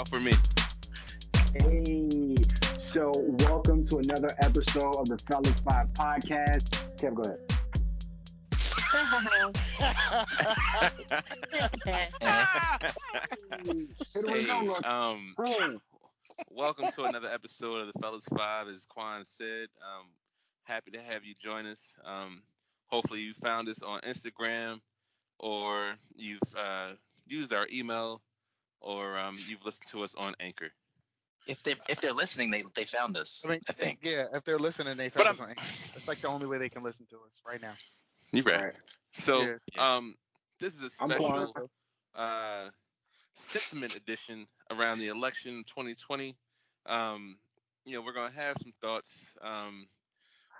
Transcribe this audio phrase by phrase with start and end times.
[0.00, 0.32] off for me.
[1.60, 2.34] Hey,
[2.78, 3.12] so
[3.44, 6.70] welcome to another episode of the Fellas Five podcast.
[6.96, 7.38] Kev, go ahead.
[14.26, 15.34] hey, um,
[16.50, 18.68] welcome to another episode of the Fellas Five.
[18.68, 20.06] As Quan said, um,
[20.64, 21.94] happy to have you join us.
[22.06, 22.42] Um,
[22.86, 24.80] hopefully, you found us on Instagram,
[25.38, 26.92] or you've uh,
[27.26, 28.22] used our email,
[28.80, 30.70] or um, you've listened to us on Anchor.
[31.46, 33.42] If they if they're listening, they they found us.
[33.44, 34.00] I, mean, I think.
[34.02, 35.62] Yeah, if they're listening, they found us on Anchor.
[35.96, 37.72] It's like the only way they can listen to us right now.
[38.32, 38.64] You're right.
[38.64, 38.74] right.
[39.12, 39.96] So, yeah.
[39.96, 40.14] um,
[40.60, 41.52] this is a special
[42.14, 42.68] uh,
[43.34, 46.36] sentiment edition around the election 2020.
[46.86, 47.38] Um,
[47.84, 49.32] you know, we're gonna have some thoughts.
[49.42, 49.86] Um,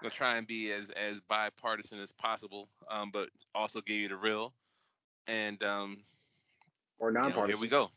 [0.00, 4.08] I'm gonna try and be as as bipartisan as possible, um, but also give you
[4.08, 4.54] the real.
[5.26, 6.04] And um,
[6.98, 7.36] or nonpartisan.
[7.36, 7.90] You know, here we go.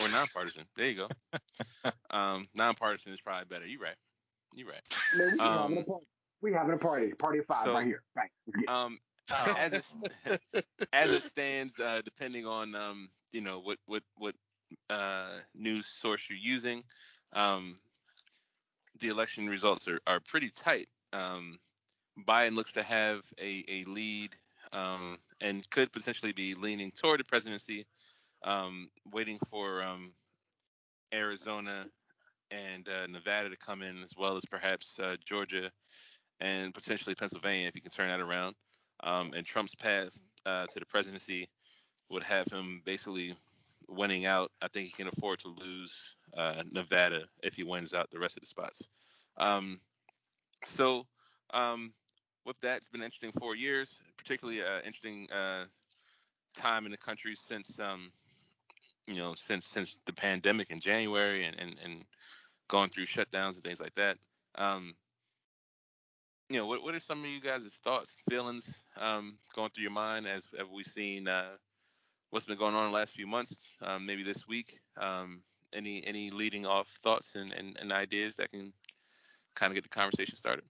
[0.00, 0.64] Or nonpartisan.
[0.76, 1.90] There you go.
[2.10, 3.66] um, nonpartisan is probably better.
[3.66, 3.96] You right.
[4.54, 4.82] You right.
[5.14, 6.06] Man, we, um, having a party.
[6.42, 7.12] we having a party.
[7.14, 8.02] Party of five so, right here.
[8.14, 8.30] Right.
[8.68, 8.98] Um,
[9.56, 9.84] as it
[10.92, 14.34] as it stands, uh, depending on um, you know what what what
[14.90, 16.82] uh, news source you're using,
[17.34, 17.74] um,
[19.00, 20.88] the election results are, are pretty tight.
[21.12, 21.58] Um,
[22.26, 24.34] Biden looks to have a, a lead
[24.72, 27.86] um, and could potentially be leaning toward the presidency,
[28.44, 30.12] um, waiting for um,
[31.12, 31.86] Arizona
[32.50, 35.70] and uh, Nevada to come in, as well as perhaps uh, Georgia
[36.40, 38.54] and potentially Pennsylvania if he can turn that around.
[39.02, 41.48] Um, and Trump's path uh, to the presidency
[42.10, 43.34] would have him basically
[43.88, 44.50] winning out.
[44.62, 48.36] I think he can afford to lose uh, Nevada if he wins out the rest
[48.36, 48.88] of the spots.
[49.36, 49.80] Um,
[50.64, 51.06] so
[51.52, 51.92] um,
[52.44, 55.64] with that, it's been interesting four years, particularly uh, interesting uh,
[56.56, 58.10] time in the country since um,
[59.08, 62.04] you know since since the pandemic in January and and, and
[62.68, 64.18] going through shutdowns and things like that.
[64.54, 64.94] Um,
[66.48, 69.92] you know, what what are some of you guys' thoughts, feelings um, going through your
[69.92, 71.56] mind as have we seen uh,
[72.30, 74.78] what's been going on in the last few months, um, maybe this week?
[75.00, 75.42] Um,
[75.72, 78.72] any any leading off thoughts and, and, and ideas that can
[79.54, 80.64] kind of get the conversation started?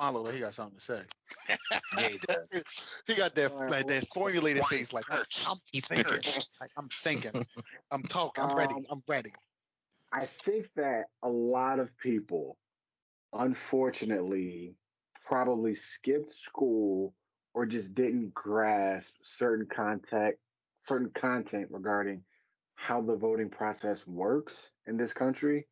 [0.00, 1.00] Marlo, he got something to say.
[1.48, 2.64] yeah, he does.
[3.06, 6.12] he got that like, that formulated face like I'm, I'm thinking.
[6.60, 7.46] like, I'm thinking.
[7.90, 8.44] I'm talking.
[8.44, 8.74] I'm ready.
[8.74, 9.32] Um, I'm ready.
[10.12, 12.58] I think that a lot of people,
[13.32, 14.74] unfortunately,
[15.26, 17.14] probably skipped school
[17.54, 20.38] or just didn't grasp certain contact,
[20.86, 22.22] certain content regarding
[22.74, 24.52] how the voting process works
[24.86, 25.66] in this country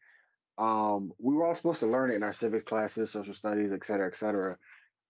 [0.58, 3.80] um, we were all supposed to learn it in our civics classes, social studies, et
[3.86, 4.56] cetera, et cetera.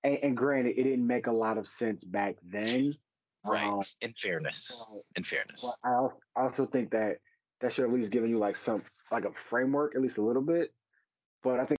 [0.03, 2.93] And, and granted, it didn't make a lot of sense back then.
[3.45, 3.67] Right.
[3.67, 4.85] Um, in fairness.
[5.17, 5.71] in fairness.
[5.85, 7.19] I also think that
[7.61, 10.43] that should at least given you like some like a framework, at least a little
[10.43, 10.73] bit.
[11.43, 11.79] But I think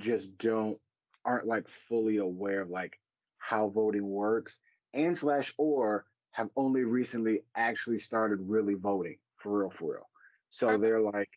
[0.00, 0.78] just don't
[1.24, 2.98] aren't like fully aware of like
[3.38, 4.52] how voting works
[4.94, 10.08] and slash or have only recently actually started really voting for real for real.
[10.50, 11.28] So they're like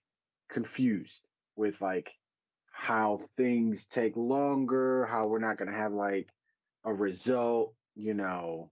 [0.49, 1.19] confused
[1.55, 2.09] with like
[2.71, 6.27] how things take longer, how we're not going to have like
[6.83, 8.69] a result, you know,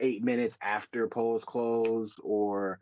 [0.00, 2.78] eight minutes after polls close, or,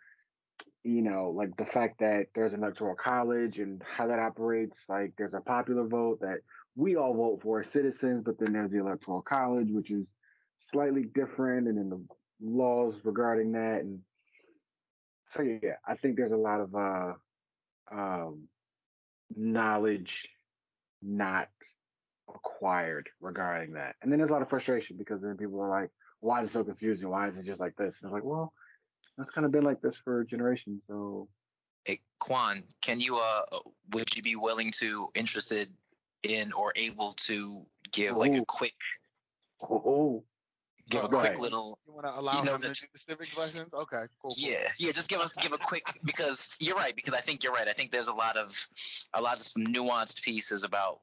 [0.85, 4.77] you know, like the fact that there's an electoral college and how that operates.
[4.89, 6.39] Like there's a popular vote that
[6.77, 10.07] we all vote for as citizens, but then there's the electoral college, which is
[10.71, 12.01] slightly different, and then the
[12.41, 13.81] laws regarding that.
[13.81, 14.01] And
[15.35, 17.13] so, yeah, I think there's a lot of, uh,
[17.91, 18.49] um,
[19.37, 20.11] knowledge
[21.03, 21.49] not
[22.29, 23.97] acquired regarding that.
[24.03, 26.53] And then there's a lot of frustration because then people are like, why is it
[26.53, 27.09] so confusing?
[27.09, 27.97] Why is it just like this?
[28.01, 28.53] And it's like, well,
[29.17, 30.83] that's kind of been like this for generations.
[30.87, 31.29] So
[31.85, 33.43] Hey Quan, can you uh
[33.93, 35.69] would you be willing to interested
[36.23, 37.63] in or able to
[37.93, 38.75] give like a quick
[39.63, 40.25] oh,
[40.91, 41.79] give a quick little.
[41.87, 43.73] You want to allow you know, him to do the civics lessons?
[43.73, 44.35] Okay, cool, cool.
[44.37, 44.93] Yeah, yeah.
[44.93, 47.69] Just give us give a quick because you're right because I think you're right.
[47.69, 48.69] I think there's a lot of
[49.15, 51.01] a lot of nuanced pieces about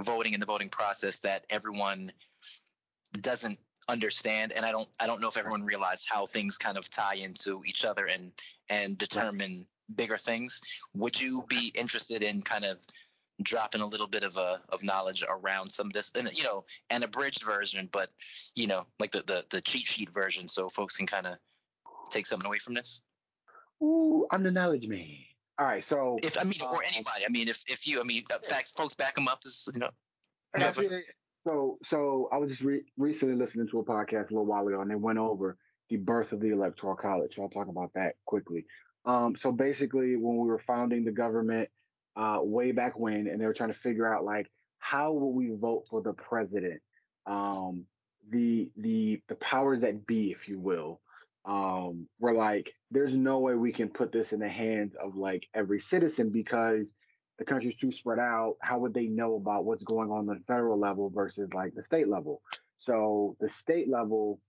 [0.00, 2.12] voting and the voting process that everyone
[3.20, 3.58] doesn't
[3.88, 7.16] understand and I don't I don't know if everyone realized how things kind of tie
[7.16, 8.32] into each other and
[8.70, 10.60] and determine bigger things.
[10.94, 12.78] Would you be interested in kind of
[13.42, 16.64] dropping a little bit of a of knowledge around some of this and you know
[16.90, 18.08] an abridged version but
[18.54, 21.36] you know like the the, the cheat sheet version so folks can kind of
[22.10, 23.02] take something away from this?
[23.82, 25.06] Ooh i'm the knowledge man.
[25.58, 28.04] All right so if i mean uh, or anybody i mean if if you i
[28.04, 29.90] mean uh, facts folks back them up this you know
[31.44, 34.80] so so i was just re- recently listening to a podcast a little while ago
[34.80, 35.56] and they went over
[35.90, 38.64] the birth of the electoral college so i'll talk about that quickly.
[39.06, 41.68] Um, so basically, when we were founding the government
[42.16, 45.50] uh, way back when, and they were trying to figure out like how will we
[45.50, 46.80] vote for the president,
[47.26, 47.84] um,
[48.30, 51.00] the the the powers that be, if you will,
[51.44, 55.46] um, were like, there's no way we can put this in the hands of like
[55.54, 56.92] every citizen because
[57.38, 58.54] the country's too spread out.
[58.60, 62.08] How would they know about what's going on the federal level versus like the state
[62.08, 62.40] level?
[62.78, 64.40] So the state level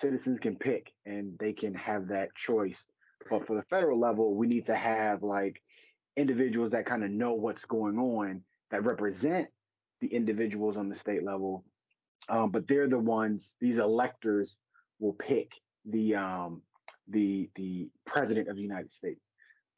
[0.00, 2.82] citizens can pick and they can have that choice.
[3.30, 5.62] But for the federal level, we need to have like
[6.16, 9.48] individuals that kind of know what's going on that represent
[10.00, 11.64] the individuals on the state level.
[12.28, 14.56] Um, but they're the ones these electors
[14.98, 15.52] will pick
[15.84, 16.62] the um,
[17.08, 19.20] the the president of the United States.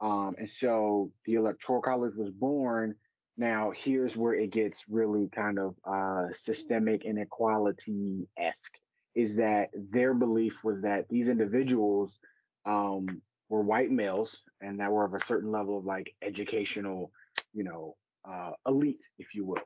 [0.00, 2.94] Um, and so the electoral college was born.
[3.36, 8.74] Now here's where it gets really kind of uh, systemic inequality esque.
[9.14, 12.18] Is that their belief was that these individuals
[12.64, 17.10] um, were white males and that were of a certain level of like educational,
[17.52, 17.96] you know,
[18.28, 19.62] uh, elite, if you will.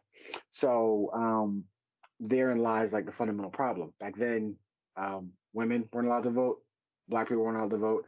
[0.50, 1.64] So um,
[2.20, 3.92] therein lies like the fundamental problem.
[3.98, 4.56] Back then,
[4.96, 6.58] um, women weren't allowed to vote,
[7.08, 8.06] black people weren't allowed to vote.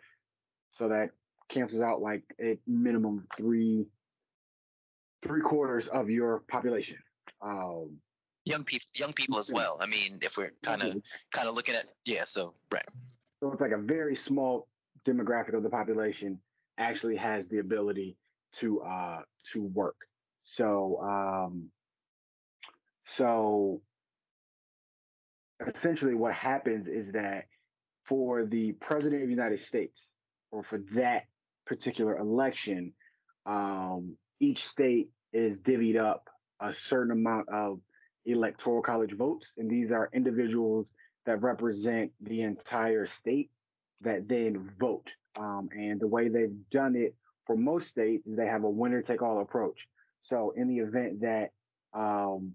[0.78, 1.10] So that
[1.48, 3.86] cancels out like at minimum three
[5.24, 6.98] three quarters of your population.
[7.40, 7.96] Um,
[8.44, 9.78] young people, young people as well.
[9.80, 10.96] I mean, if we're kind of
[11.32, 12.86] kind of looking at yeah, so right.
[13.40, 14.68] So it's like a very small
[15.06, 16.38] demographic of the population
[16.78, 18.16] actually has the ability
[18.58, 19.20] to uh
[19.52, 19.96] to work.
[20.42, 21.70] So um
[23.06, 23.80] so
[25.76, 27.44] essentially what happens is that
[28.06, 30.06] for the president of the United States
[30.50, 31.24] or for that
[31.66, 32.92] particular election,
[33.46, 36.28] um, each state is divvied up
[36.60, 37.80] a certain amount of
[38.26, 40.90] electoral college votes, and these are individuals
[41.26, 43.50] that represent the entire state
[44.04, 45.08] that then vote.
[45.36, 47.14] Um, and the way they've done it
[47.46, 49.86] for most states they have a winner take all approach.
[50.22, 51.50] So in the event that
[51.92, 52.52] um,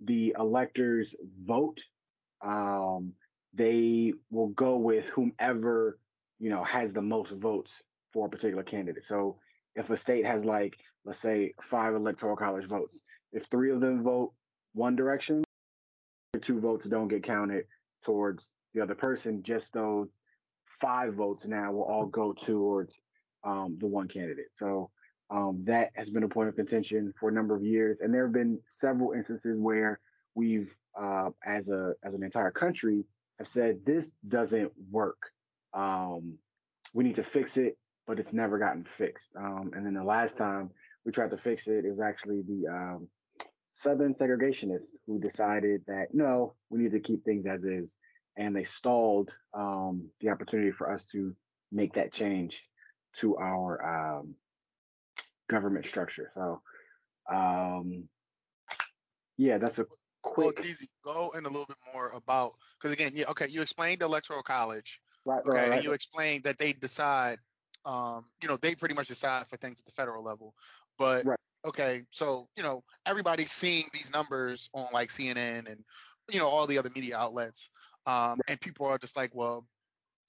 [0.00, 1.14] the electors
[1.44, 1.80] vote,
[2.44, 3.12] um,
[3.54, 5.98] they will go with whomever
[6.38, 7.70] you know has the most votes
[8.12, 9.04] for a particular candidate.
[9.06, 9.38] So
[9.74, 12.98] if a state has like let's say five electoral college votes,
[13.32, 14.32] if three of them vote
[14.74, 15.42] one direction,
[16.32, 17.64] the two votes don't get counted
[18.04, 19.42] towards the other person.
[19.42, 20.08] Just those
[20.80, 22.94] five votes now will all go towards
[23.44, 24.50] um, the one candidate.
[24.54, 24.90] So
[25.30, 28.24] um, that has been a point of contention for a number of years, and there
[28.24, 30.00] have been several instances where
[30.34, 33.04] we've, uh, as a as an entire country,
[33.38, 35.18] have said this doesn't work.
[35.74, 36.38] Um,
[36.94, 37.76] we need to fix it,
[38.06, 39.26] but it's never gotten fixed.
[39.36, 40.70] Um, and then the last time
[41.04, 43.08] we tried to fix it, was actually the um,
[43.72, 47.98] Southern segregationists who decided that no, we need to keep things as is,
[48.36, 51.34] and they stalled um, the opportunity for us to
[51.72, 52.62] make that change
[53.20, 54.34] to our um,
[55.48, 56.30] government structure.
[56.34, 56.60] So,
[57.32, 58.08] um,
[59.38, 59.86] yeah, that's a
[60.22, 60.56] quick.
[60.58, 60.88] Well, easy.
[61.04, 64.42] Go in a little bit more about because again, yeah, okay, you explained the electoral
[64.42, 65.40] college, right?
[65.40, 65.76] Okay, right, right.
[65.76, 67.38] and you explained that they decide,
[67.84, 70.54] um, you know, they pretty much decide for things at the federal level,
[70.98, 71.38] but right.
[71.66, 75.82] okay, so you know, everybody's seeing these numbers on like CNN and
[76.30, 77.70] you know all the other media outlets,
[78.06, 79.66] um, and people are just like, well,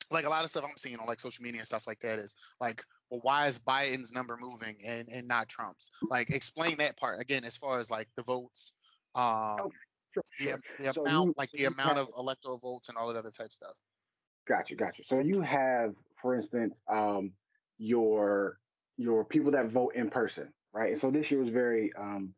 [0.09, 2.19] like a lot of stuff I'm seeing on like social media and stuff like that
[2.19, 5.91] is like, well, why is Biden's number moving and and not Trump's?
[6.09, 8.73] Like, explain that part again as far as like the votes,
[9.15, 9.23] um,
[9.59, 9.71] oh,
[10.13, 10.59] sure, sure.
[10.79, 13.19] the, the so amount, you, like the amount have, of electoral votes and all that
[13.19, 13.75] other type stuff.
[14.47, 15.03] Gotcha, gotcha.
[15.05, 17.33] So you have, for instance, um,
[17.77, 18.59] your
[18.97, 20.93] your people that vote in person, right?
[20.93, 22.33] And so this year was very um,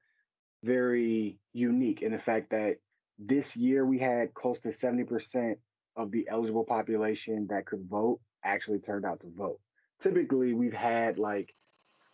[0.64, 2.78] very unique in the fact that
[3.20, 5.56] this year we had close to 70%
[5.96, 9.60] of the eligible population that could vote actually turned out to vote.
[10.02, 11.54] Typically, we've had like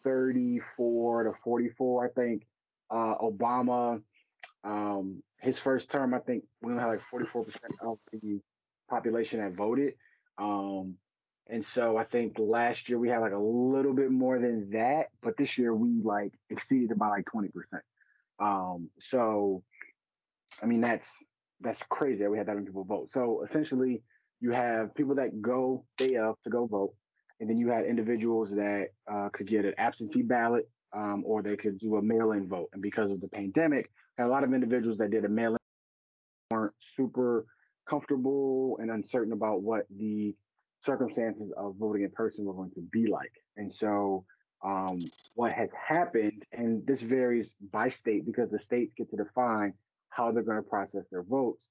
[0.03, 2.43] 34 to 44, I think.
[2.89, 4.01] Uh, Obama,
[4.63, 7.47] um, his first term, I think we only had like 44%
[7.81, 8.39] of the
[8.89, 9.93] population that voted.
[10.37, 10.95] Um,
[11.47, 15.07] and so I think last year we had like a little bit more than that,
[15.21, 17.51] but this year we like exceeded by like 20%.
[18.39, 19.63] Um, so,
[20.61, 21.07] I mean, that's
[21.61, 23.09] that's crazy that we had that many people vote.
[23.11, 24.01] So essentially,
[24.41, 26.93] you have people that go day of to go vote,
[27.39, 31.55] and then you had individuals that uh, could get an absentee ballot, um, or they
[31.55, 32.69] could do a mail-in vote.
[32.73, 35.57] And because of the pandemic, a lot of individuals that did a mail-in
[36.51, 37.45] weren't super
[37.89, 40.35] comfortable and uncertain about what the
[40.85, 43.31] circumstances of voting in person were going to be like.
[43.57, 44.25] And so
[44.63, 44.99] um,
[45.35, 49.73] what has happened, and this varies by state because the states get to define
[50.15, 51.67] how they're going to process their votes.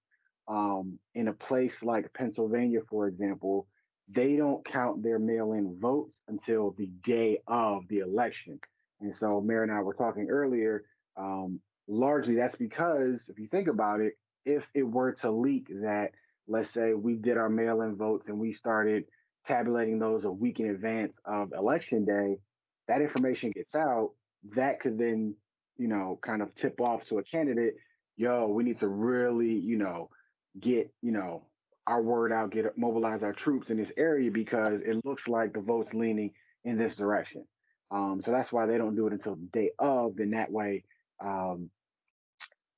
[0.46, 3.66] Um, in a place like Pennsylvania, for example,
[4.08, 8.60] they don't count their mail-in votes until the day of the election.
[9.00, 10.84] And so, Mayor and I were talking earlier.
[11.16, 14.12] Um, largely, that's because if you think about it,
[14.44, 16.10] if it were to leak that,
[16.46, 19.04] let's say, we did our mail-in votes and we started
[19.46, 22.36] tabulating those a week in advance of election day,
[22.88, 24.10] that information gets out.
[24.54, 25.34] That could then,
[25.78, 27.74] you know, kind of tip off to a candidate.
[28.16, 30.10] Yo, we need to really, you know,
[30.60, 31.48] get, you know,
[31.86, 35.60] our word out, get mobilize our troops in this area because it looks like the
[35.60, 36.32] vote's leaning
[36.64, 37.46] in this direction.
[37.90, 40.16] Um, so that's why they don't do it until the day of.
[40.16, 40.84] Then that way,
[41.20, 41.70] um,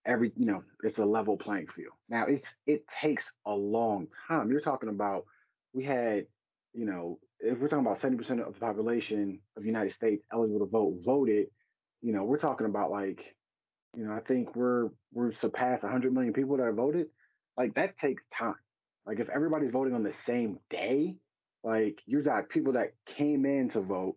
[0.05, 1.95] every you know, it's a level playing field.
[2.09, 4.51] Now it's it takes a long time.
[4.51, 5.27] You're talking about
[5.73, 6.27] we had,
[6.73, 10.61] you know, if we're talking about 70% of the population of the United States eligible
[10.61, 11.49] to vote voted,
[12.01, 13.36] you know, we're talking about like,
[13.95, 17.07] you know, I think we're we're surpassed 100 million people that voted.
[17.57, 18.55] Like that takes time.
[19.07, 21.17] Like if everybody's voting on the same day,
[21.63, 24.17] like you got people that came in to vote,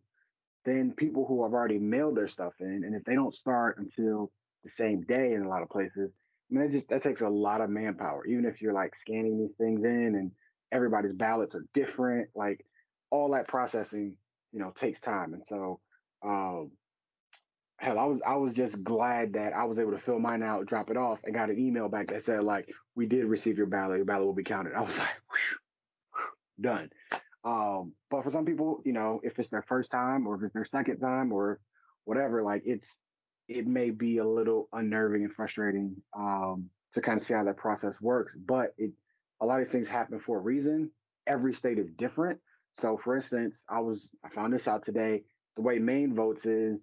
[0.65, 4.31] then people who have already mailed their stuff in, and if they don't start until
[4.63, 6.11] the same day in a lot of places,
[6.51, 8.25] I mean, that just that takes a lot of manpower.
[8.25, 10.31] Even if you're like scanning these things in, and
[10.71, 12.65] everybody's ballots are different, like
[13.11, 14.15] all that processing,
[14.51, 15.33] you know, takes time.
[15.33, 15.79] And so,
[16.25, 16.71] um,
[17.79, 20.67] hell, I was I was just glad that I was able to fill mine out,
[20.67, 23.67] drop it off, and got an email back that said like, "We did receive your
[23.67, 23.97] ballot.
[23.97, 25.09] Your ballot will be counted." I was like,
[26.13, 26.89] whew, done.
[27.43, 30.53] Um, but for some people, you know, if it's their first time or if it's
[30.53, 31.59] their second time or
[32.03, 32.87] whatever, like it's
[33.47, 37.57] it may be a little unnerving and frustrating um, to kind of see how that
[37.57, 38.33] process works.
[38.37, 38.91] But it
[39.41, 40.91] a lot of these things happen for a reason.
[41.27, 42.39] Every state is different.
[42.81, 45.23] So, for instance, I was I found this out today.
[45.55, 46.79] The way Maine votes is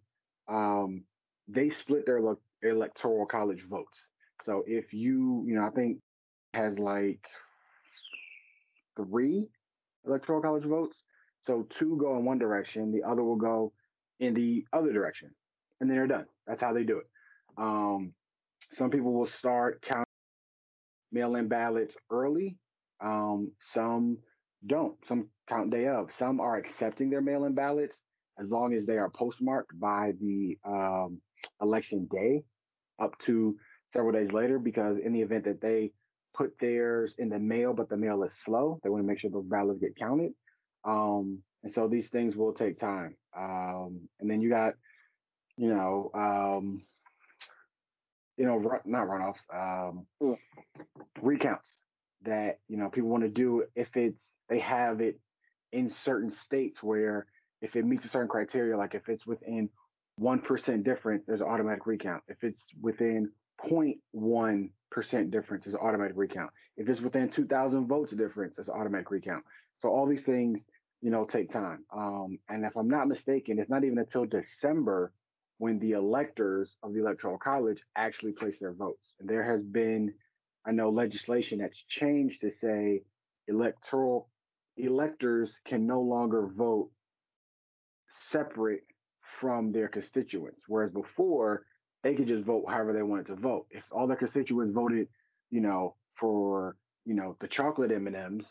[0.48, 1.04] um,
[1.48, 4.06] they split their le- electoral college votes.
[4.44, 5.98] So if you, you know, I think
[6.54, 7.20] has like
[8.96, 9.46] three
[10.06, 10.96] electoral college votes.
[11.46, 13.72] So two go in one direction, the other will go
[14.18, 15.30] in the other direction,
[15.80, 16.26] and then they're done.
[16.46, 17.06] That's how they do it.
[17.56, 18.12] Um,
[18.76, 20.04] some people will start counting
[21.12, 22.56] mail-in ballots early.
[23.00, 24.18] Um, some
[24.66, 24.96] don't.
[25.06, 26.10] Some count day of.
[26.18, 27.96] Some are accepting their mail-in ballots
[28.38, 31.20] as long as they are postmarked by the um,
[31.60, 32.42] election day
[33.00, 33.56] up to
[33.92, 35.92] several days later, because in the event that they
[36.34, 39.30] put theirs in the mail, but the mail is slow, they want to make sure
[39.30, 40.32] those ballots get counted.
[40.84, 43.16] Um, and so these things will take time.
[43.36, 44.74] Um, and then you got,
[45.56, 46.82] you know, um,
[48.36, 50.36] you know, not runoffs, um,
[51.22, 51.68] recounts
[52.26, 55.18] that you know people want to do if it's they have it
[55.72, 57.26] in certain states where
[57.60, 59.68] if it meets a certain criteria, like if it's within
[60.20, 62.22] 1% difference, there's an automatic recount.
[62.28, 63.30] If it's within
[63.64, 66.50] 0.1% difference, there's an automatic recount.
[66.76, 69.44] If it's within 2,000 votes difference, there's an automatic recount.
[69.82, 70.62] So all these things,
[71.02, 71.84] you know, take time.
[71.94, 75.12] Um, and if I'm not mistaken, it's not even until December
[75.58, 79.14] when the electors of the Electoral College actually place their votes.
[79.20, 80.12] And there has been,
[80.66, 83.02] I know, legislation that's changed to say
[83.48, 84.28] electoral
[84.76, 86.90] electors can no longer vote
[88.16, 88.82] separate
[89.40, 90.60] from their constituents.
[90.68, 91.64] Whereas before,
[92.02, 93.66] they could just vote however they wanted to vote.
[93.70, 95.08] If all their constituents voted,
[95.50, 98.44] you know, for you know the chocolate M and M's,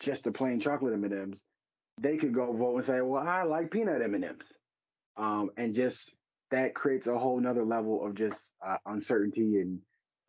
[0.00, 1.38] just the plain chocolate M and M's,
[2.00, 4.44] they could go vote and say, "Well, I like peanut M and M's,"
[5.16, 5.98] um, and just
[6.50, 9.78] that creates a whole nother level of just uh, uncertainty and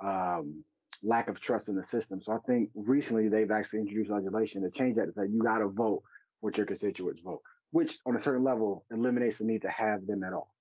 [0.04, 0.64] um,
[1.04, 2.22] lack of trust in the system.
[2.22, 5.60] So I think recently they've actually introduced legislation to change that to say you got
[5.60, 6.04] to vote
[6.42, 7.42] what your constituents vote
[7.72, 10.54] which on a certain level eliminates the need to have them at all.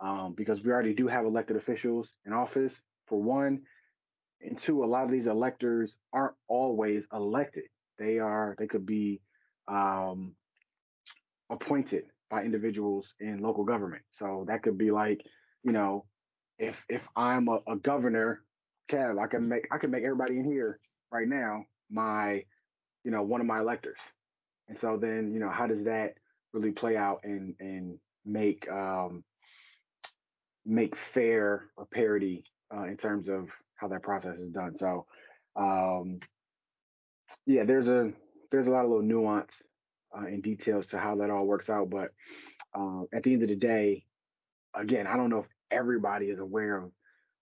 [0.00, 2.72] Um, because we already do have elected officials in office,
[3.06, 3.62] for one.
[4.40, 7.64] And two, a lot of these electors aren't always elected.
[7.98, 9.20] They are, they could be
[9.68, 10.34] um,
[11.50, 14.02] appointed by individuals in local government.
[14.18, 15.20] So that could be like,
[15.62, 16.04] you know,
[16.58, 18.42] if if I'm a, a governor,
[18.90, 20.78] Kev, I can make I can make everybody in here
[21.10, 22.44] right now my,
[23.04, 23.98] you know, one of my electors.
[24.68, 26.14] And so then, you know, how does that
[26.54, 29.24] really play out and and make um,
[30.64, 32.44] make fair or parity
[32.74, 34.76] uh, in terms of how that process is done.
[34.78, 35.06] So
[35.56, 36.20] um,
[37.46, 38.12] yeah, there's a
[38.50, 39.52] there's a lot of little nuance
[40.16, 41.90] uh, and details to how that all works out.
[41.90, 42.12] But
[42.74, 44.04] uh, at the end of the day,
[44.74, 46.90] again, I don't know if everybody is aware of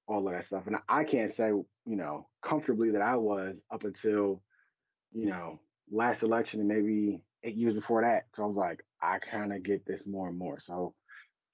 [0.08, 1.66] all of that stuff, and I can't say you
[1.96, 4.42] know comfortably that I was up until
[5.12, 8.24] you know last election and maybe eight years before that.
[8.34, 10.58] So I was like, I kind of get this more and more.
[10.64, 10.94] So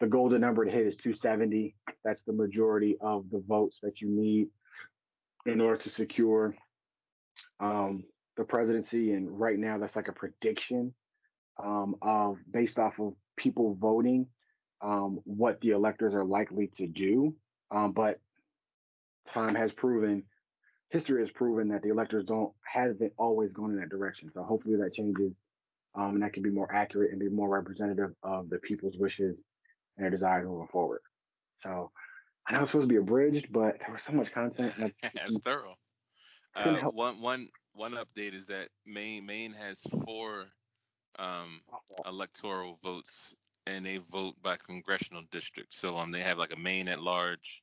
[0.01, 1.75] the golden number to hit is 270.
[2.05, 4.49] That's the majority of the votes that you need
[5.47, 6.55] in order to secure
[7.61, 8.05] um,
[8.37, 10.95] the presidency, and right now that's like a prediction
[11.63, 14.27] um, of based off of people voting
[14.81, 17.35] um, what the electors are likely to do.
[17.71, 18.21] Um, but
[19.35, 20.23] time has proven,
[20.91, 24.31] history has proven that the electors don't haven't always gone in that direction.
[24.33, 25.33] So hopefully that changes,
[25.99, 29.37] um, and that can be more accurate and be more representative of the people's wishes
[29.97, 31.01] and their desires moving forward.
[31.63, 31.91] So
[32.47, 34.73] I know it's supposed to be abridged, but there was so much content.
[34.79, 35.75] And it's thorough.
[36.55, 40.47] Uh, one one one update is that Maine Maine has four
[41.19, 41.61] um,
[42.07, 43.35] electoral votes,
[43.67, 45.75] and they vote by congressional district.
[45.75, 47.61] So um, they have like a Maine at large,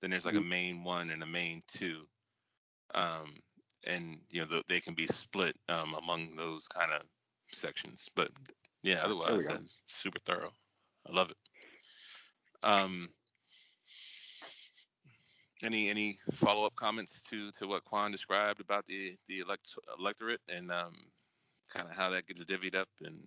[0.00, 0.44] then there's like mm-hmm.
[0.44, 2.06] a Maine one and a Maine two,
[2.94, 3.38] um,
[3.86, 7.02] and you know they can be split um, among those kind of
[7.54, 8.08] sections.
[8.14, 8.30] But
[8.82, 10.52] yeah, otherwise that's super thorough.
[11.08, 11.36] I love it.
[12.62, 13.08] Um,
[15.62, 20.40] any any follow up comments to to what Quan described about the the elect, electorate
[20.48, 20.94] and um,
[21.72, 23.18] kind of how that gets divvied up and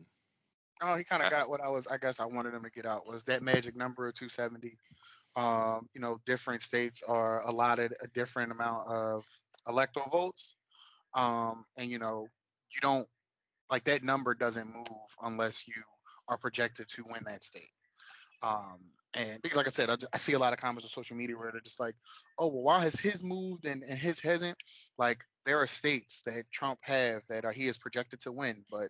[0.82, 2.86] oh he kind of got what i was i guess i wanted him to get
[2.86, 4.78] out was that magic number of 270
[5.36, 9.24] um, you know different states are allotted a different amount of
[9.68, 10.56] electoral votes
[11.14, 12.28] um, and you know
[12.74, 13.08] you don't
[13.70, 14.88] like that number doesn't move
[15.24, 15.82] unless you
[16.28, 17.72] are projected to win that state
[18.44, 18.80] um,
[19.16, 21.38] and like I said, I, just, I, see a lot of comments on social media
[21.38, 21.96] where they're just like,
[22.38, 24.58] "Oh, well, why has his moved and, and his hasn't?"
[24.98, 28.90] Like there are states that Trump have that are, he is projected to win, but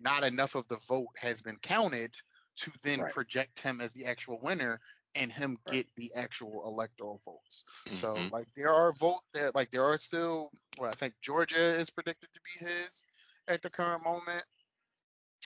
[0.00, 2.14] not enough of the vote has been counted
[2.60, 3.12] to then right.
[3.12, 4.80] project him as the actual winner
[5.14, 5.76] and him right.
[5.76, 7.64] get the actual electoral votes.
[7.86, 7.96] Mm-hmm.
[7.96, 11.90] So like there are vote that like there are still well I think Georgia is
[11.90, 13.04] predicted to be his
[13.48, 14.44] at the current moment.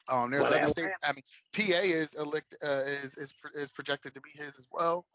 [0.09, 0.97] Um, there's well, other states.
[1.05, 5.07] I mean, PA is elect uh, is, is is projected to be his as well.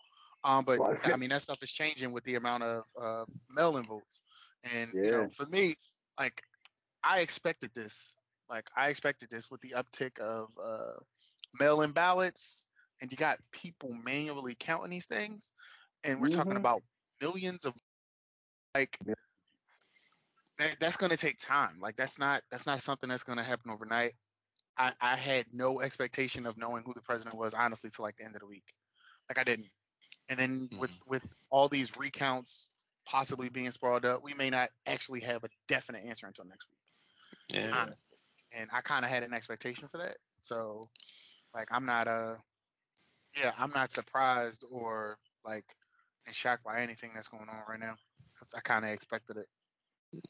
[0.44, 3.86] Um, but well, I mean that stuff is changing with the amount of uh, mail-in
[3.86, 4.22] votes.
[4.63, 5.01] And yeah.
[5.01, 5.75] you know, for me,
[6.20, 6.42] like
[7.03, 8.16] I expected this.
[8.50, 11.00] Like I expected this with the uptick of uh,
[11.59, 12.66] mail-in ballots,
[13.01, 15.51] and you got people manually counting these things,
[16.03, 16.38] and we're mm-hmm.
[16.38, 16.81] talking about
[17.22, 17.74] millions of
[18.74, 18.98] like.
[19.05, 19.14] Yeah.
[20.59, 21.79] That, that's going to take time.
[21.79, 24.13] Like that's not that's not something that's going to happen overnight.
[24.77, 28.25] I, I had no expectation of knowing who the president was honestly till like the
[28.25, 28.65] end of the week.
[29.29, 29.70] Like I didn't.
[30.29, 30.79] And then mm-hmm.
[30.79, 32.67] with with all these recounts
[33.05, 37.59] possibly being spoiled up, we may not actually have a definite answer until next week.
[37.59, 37.72] Yeah.
[37.74, 38.17] Honestly.
[38.51, 40.17] And I kind of had an expectation for that.
[40.41, 40.89] So
[41.53, 42.35] like I'm not uh
[43.37, 45.65] yeah, I'm not surprised or like
[46.25, 47.96] in shock by anything that's going on right now.
[48.55, 49.48] I kind of expected it.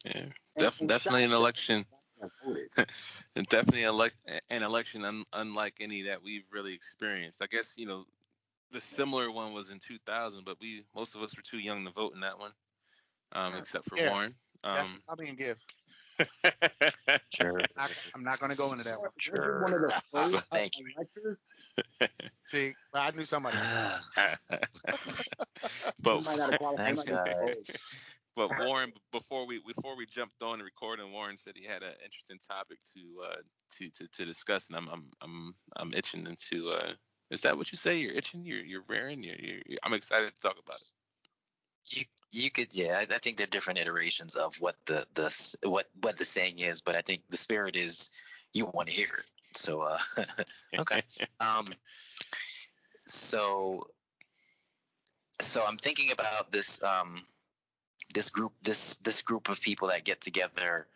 [0.05, 0.25] Yeah,
[0.57, 1.85] Def- definitely an election.
[3.35, 4.15] and definitely elect
[4.49, 7.41] an election un- unlike any that we've really experienced.
[7.43, 8.05] I guess you know
[8.71, 11.91] the similar one was in 2000, but we most of us were too young to
[11.91, 12.51] vote in that one,
[13.33, 14.11] um, except for yeah.
[14.11, 14.33] Warren.
[14.63, 15.57] Um, I'll be in give.
[17.29, 17.61] sure.
[17.77, 19.11] I, am not going to go into that one.
[19.19, 19.61] Sure.
[19.61, 21.37] One of the first Thank you.
[22.45, 23.57] See, I knew somebody.
[26.01, 26.23] but
[26.77, 28.09] Thanks, guys.
[28.37, 31.93] But Warren, before we before we jumped on the recording, Warren said he had an
[32.05, 33.35] interesting topic to uh,
[33.77, 36.69] to, to to discuss, and I'm I'm I'm I'm itching into.
[36.69, 36.91] Uh,
[37.31, 37.97] is that what you say?
[37.97, 38.45] You're itching.
[38.45, 39.23] You're you're raring.
[39.23, 41.97] You're, you're, you're, I'm excited to talk about it.
[41.97, 42.99] You you could yeah.
[42.99, 46.59] I, I think there are different iterations of what the the what what the saying
[46.59, 48.11] is, but I think the spirit is
[48.53, 49.57] you want to hear it.
[49.57, 49.97] So uh,
[50.79, 51.01] okay.
[51.39, 51.73] um,
[53.07, 53.87] so
[55.41, 57.23] so I'm thinking about this um
[58.17, 60.87] this group this this group of people that get together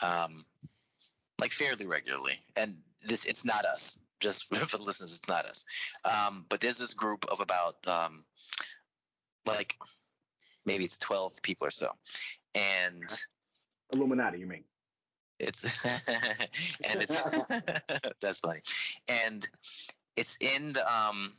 [0.00, 0.44] um,
[1.40, 2.38] like fairly regularly.
[2.54, 3.98] And this it's not us.
[4.20, 5.64] Just for the listeners it's not us.
[6.04, 8.24] Um, but there's this group of about um,
[9.44, 9.76] like
[10.64, 11.90] maybe it's 12 people or so.
[12.54, 13.10] And
[13.92, 14.62] illuminati you mean?
[15.40, 15.64] It's
[16.84, 17.34] and it's
[18.20, 18.60] that's funny.
[19.08, 19.44] And
[20.16, 21.32] it's in the um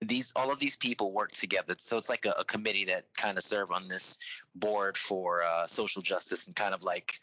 [0.00, 1.74] these all of these people work together.
[1.78, 4.18] So it's like a, a committee that kind of serve on this
[4.54, 7.14] board for uh, social justice and kind of like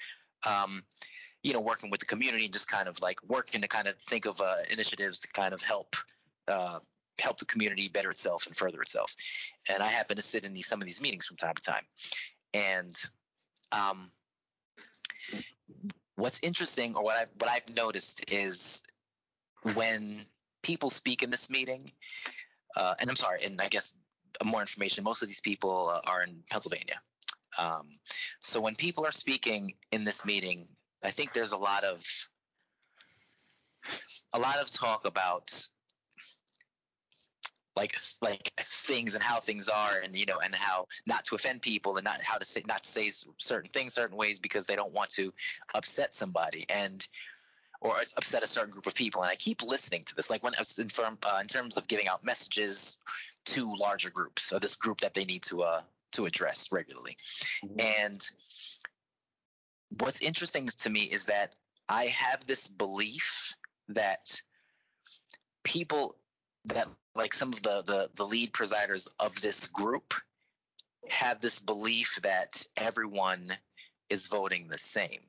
[0.47, 0.83] um,
[1.43, 3.95] you know working with the community and just kind of like working to kind of
[4.09, 5.95] think of uh, initiatives to kind of help
[6.47, 6.79] uh,
[7.19, 9.15] help the community better itself and further itself.
[9.69, 11.83] And i happen to sit in these some of these meetings from time to time.
[12.53, 12.95] And
[13.71, 14.11] um,
[16.15, 18.81] what's interesting or what I've what I've noticed is
[19.73, 20.17] when
[20.61, 21.91] people speak in this meeting
[22.75, 23.93] uh, and I'm sorry, and I guess
[24.43, 25.03] more information.
[25.03, 26.99] Most of these people uh, are in Pennsylvania.
[27.57, 27.87] Um,
[28.39, 30.67] so when people are speaking in this meeting,
[31.03, 32.03] I think there's a lot of
[34.33, 35.67] a lot of talk about
[37.75, 41.61] like like things and how things are and you know and how not to offend
[41.61, 44.75] people and not how to say not to say certain things certain ways because they
[44.75, 45.33] don't want to
[45.73, 47.07] upset somebody and
[47.83, 50.53] or upset a certain group of people and i keep listening to this like when
[50.79, 52.97] in, firm, uh, in terms of giving out messages
[53.45, 57.17] to larger groups or this group that they need to uh to address regularly
[57.63, 57.79] mm-hmm.
[58.05, 58.29] and
[59.99, 61.53] what's interesting to me is that
[61.89, 63.55] i have this belief
[63.89, 64.41] that
[65.63, 66.15] people
[66.65, 70.13] that like some of the, the the lead presiders of this group
[71.09, 73.51] have this belief that everyone
[74.09, 75.19] is voting the same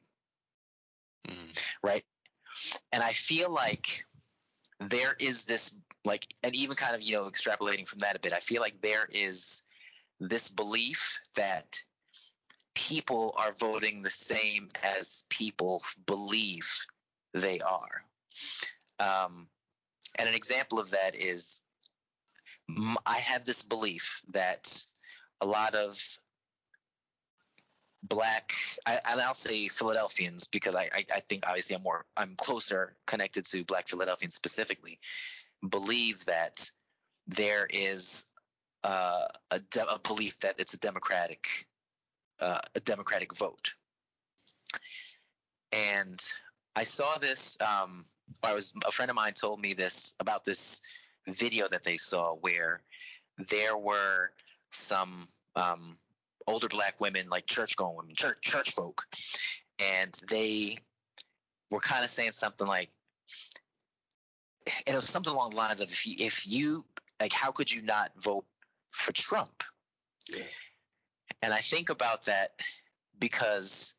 [1.28, 1.58] mm.
[1.82, 2.04] right
[2.92, 4.04] and i feel like
[4.80, 8.32] there is this like and even kind of you know extrapolating from that a bit
[8.32, 9.62] i feel like there is
[10.20, 11.80] this belief that
[12.74, 16.68] people are voting the same as people believe
[17.32, 18.02] they are.
[18.98, 19.48] Um,
[20.18, 21.62] and an example of that is
[23.06, 24.84] I have this belief that
[25.40, 25.98] a lot of
[28.08, 28.52] black
[28.86, 32.94] I, and I'll say Philadelphians because I, I, I think obviously I'm more I'm closer
[33.06, 34.98] connected to black Philadelphians specifically.
[35.66, 36.70] Believe that
[37.26, 38.26] there is
[38.82, 41.66] uh, a, de- a, belief that it's a democratic
[42.40, 43.72] uh, a democratic vote.
[45.72, 46.20] And
[46.76, 48.04] I saw this um,
[48.42, 50.82] I was a friend of mine told me this about this
[51.26, 52.82] video that they saw where
[53.38, 54.30] there were
[54.70, 55.96] some um,
[56.46, 59.02] older black women, like church going women, church church folk,
[59.78, 60.76] and they
[61.70, 62.90] were kind of saying something like,
[64.86, 66.84] and it was something along the lines of if you, if you
[67.20, 68.44] like, how could you not vote
[68.90, 69.62] for Trump?
[70.28, 70.42] Yeah.
[71.42, 72.50] And I think about that
[73.18, 73.94] because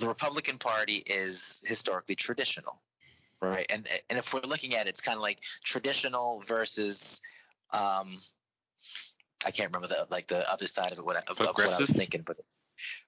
[0.00, 2.80] the Republican Party is historically traditional
[3.42, 3.66] right?
[3.70, 7.20] And and if we're looking at it, it's kind of like traditional versus,
[7.72, 8.16] um,
[9.46, 11.04] I can't remember the like the other side of it.
[11.04, 12.36] What I, of, of what I was thinking, but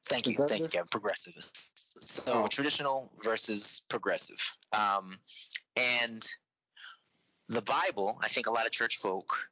[0.07, 0.88] thank you, thank you, Kevin.
[0.90, 1.35] Progressive.
[1.55, 2.47] So oh.
[2.47, 4.42] traditional versus progressive,
[4.73, 5.18] um,
[5.77, 6.27] and
[7.49, 8.18] the Bible.
[8.23, 9.51] I think a lot of church folk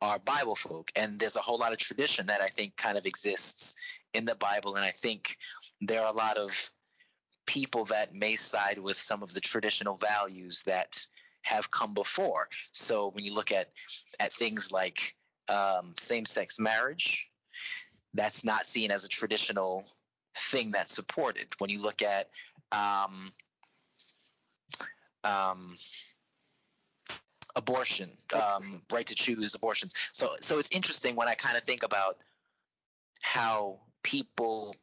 [0.00, 3.04] are Bible folk, and there's a whole lot of tradition that I think kind of
[3.04, 3.74] exists
[4.14, 5.36] in the Bible, and I think
[5.80, 6.72] there are a lot of
[7.46, 11.06] people that may side with some of the traditional values that
[11.42, 12.48] have come before.
[12.72, 13.70] So when you look at
[14.20, 15.14] at things like
[15.48, 17.30] um, same-sex marriage,
[18.14, 19.84] that's not seen as a traditional
[20.34, 21.46] thing that's supported.
[21.58, 22.28] When you look at
[22.72, 23.30] um,
[25.24, 25.76] um,
[27.56, 29.94] abortion, um, right to choose abortions.
[30.12, 32.16] So so it's interesting when I kind of think about
[33.22, 34.74] how people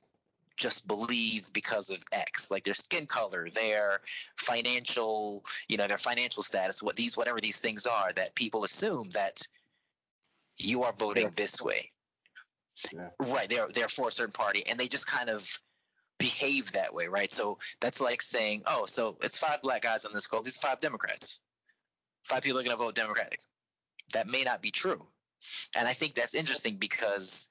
[0.57, 4.01] just believe because of X, like their skin color, their
[4.37, 9.09] financial, you know, their financial status, what these, whatever these things are, that people assume
[9.09, 9.41] that
[10.57, 11.91] you are voting this way.
[12.93, 13.09] Yeah.
[13.19, 13.49] Right.
[13.49, 15.47] They're they're for a certain party, and they just kind of
[16.17, 17.31] behave that way, right?
[17.31, 20.41] So that's like saying, oh, so it's five black guys on this call.
[20.41, 21.41] These are five Democrats.
[22.23, 23.39] Five people are going to vote Democratic.
[24.13, 25.05] That may not be true,
[25.77, 27.49] and I think that's interesting because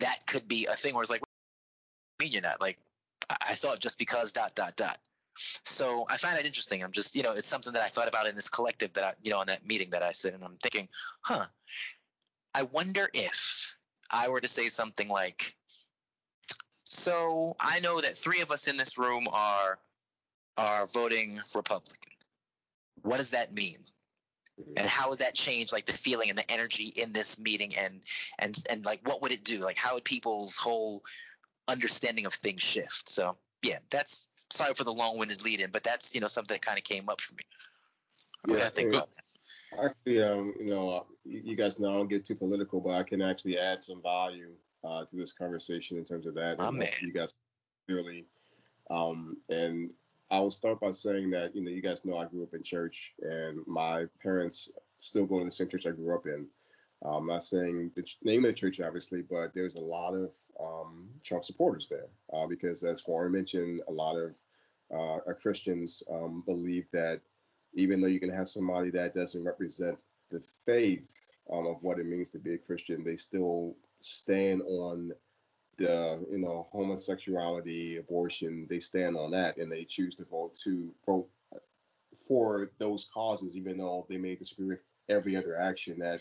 [0.00, 2.60] that could be a thing where it's like, I mean you're not?
[2.60, 2.78] Like,
[3.28, 4.98] I thought just because dot dot dot.
[5.64, 6.82] So I find that interesting.
[6.82, 9.12] I'm just, you know, it's something that I thought about in this collective that I,
[9.22, 10.88] you know, in that meeting that I sit and I'm thinking,
[11.22, 11.46] huh,
[12.54, 13.78] I wonder if
[14.10, 15.54] I were to say something like,
[16.84, 19.78] so I know that three of us in this room are
[20.56, 22.12] are voting Republican.
[23.02, 23.78] What does that mean?
[24.76, 28.00] And how would that change like the feeling and the energy in this meeting and
[28.38, 29.58] and and like what would it do?
[29.64, 31.02] Like how would people's whole
[31.68, 33.08] understanding of things shift.
[33.08, 36.78] So yeah, that's sorry for the long-winded lead-in, but that's you know something that kind
[36.78, 38.56] of came up for me.
[38.56, 39.23] Yeah, I think about that.
[39.82, 43.02] Actually, um, you know, uh, you guys know I don't get too political, but I
[43.02, 44.50] can actually add some value
[44.84, 46.58] uh, to this conversation in terms of that.
[46.58, 46.88] My man.
[47.02, 47.32] You guys
[47.88, 48.26] clearly,
[48.90, 49.92] um, and
[50.30, 52.62] I will start by saying that you know you guys know I grew up in
[52.62, 56.46] church, and my parents still go to the same church I grew up in.
[57.04, 60.32] Uh, I'm not saying the name of the church, obviously, but there's a lot of
[60.58, 64.36] um, Trump supporters there uh, because, as Warren mentioned, a lot of
[64.94, 67.20] uh, Christians um, believe that
[67.74, 71.14] even though you can have somebody that doesn't represent the faith
[71.52, 75.12] um, of what it means to be a Christian, they still stand on
[75.76, 78.66] the you know homosexuality, abortion.
[78.70, 81.28] They stand on that, and they choose to vote to vote
[82.28, 86.20] for those causes, even though they may disagree with every other action that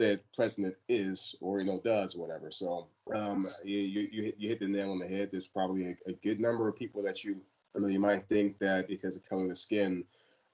[0.00, 2.50] said president is or you know does whatever.
[2.50, 5.28] So um, you, you you hit the nail on the head.
[5.30, 7.36] There's probably a, a, good number of people that you
[7.76, 10.04] I mean you might think that because of color of the skin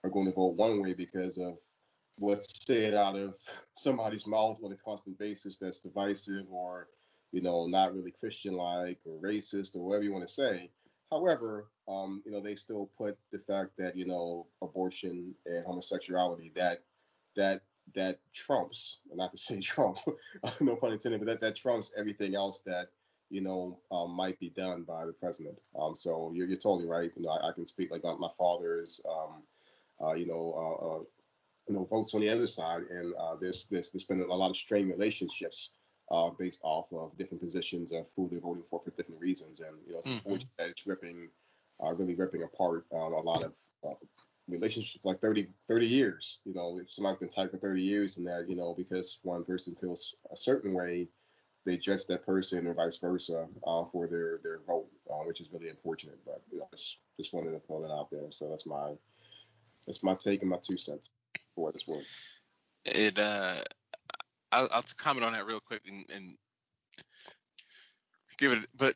[0.04, 1.58] are going to vote one way because of
[2.20, 3.36] let's say it out of
[3.74, 6.88] somebody's mouth on a constant basis that's divisive or
[7.32, 10.70] you know not really Christian like or racist or whatever you want to say.
[11.10, 16.52] However, um, you know they still put the fact that you know abortion and homosexuality
[16.54, 16.82] that
[17.36, 17.62] that
[17.94, 19.98] that trumps, not to say Trump,
[20.60, 22.88] no pun intended, but that that trumps everything else that
[23.30, 25.58] you know um, might be done by the president.
[25.78, 27.10] Um, so you're, you're totally right.
[27.16, 29.00] You know I, I can speak like my, my father is.
[29.08, 29.42] Um,
[30.14, 31.02] you know, uh, uh,
[31.68, 34.50] you know, votes on the other side, and uh, there's, there's there's been a lot
[34.50, 35.70] of strained relationships
[36.10, 39.76] uh, based off of different positions of who they're voting for for different reasons, and
[39.86, 40.16] you know, it's mm-hmm.
[40.16, 41.28] unfortunate that it's ripping,
[41.84, 43.94] uh, really ripping apart um, a lot of uh,
[44.48, 46.40] relationships like 30 30 years.
[46.44, 49.44] You know, if somebody's been tight for 30 years, and that you know, because one
[49.44, 51.08] person feels a certain way,
[51.64, 55.50] they judge that person or vice versa uh, for their their vote, uh, which is
[55.52, 56.18] really unfortunate.
[56.24, 58.30] But you know, just just wanted to throw that out there.
[58.30, 58.94] So that's my
[59.86, 61.10] that's my take and my two cents
[61.54, 62.08] for what it's worth.
[62.84, 63.62] It uh,
[64.52, 66.36] I'll, I'll comment on that real quick and, and
[68.38, 68.94] give it, but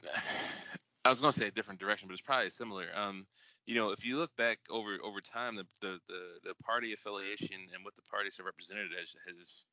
[1.04, 2.86] I was gonna say a different direction, but it's probably similar.
[2.94, 3.26] Um,
[3.66, 7.56] you know, if you look back over over time, the the the, the party affiliation
[7.74, 9.64] and what the parties have represented has has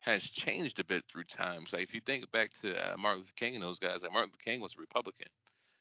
[0.00, 1.64] has changed a bit through time.
[1.66, 4.30] So if you think back to uh, Martin Luther King and those guys, like Martin
[4.30, 5.28] Luther King was a Republican,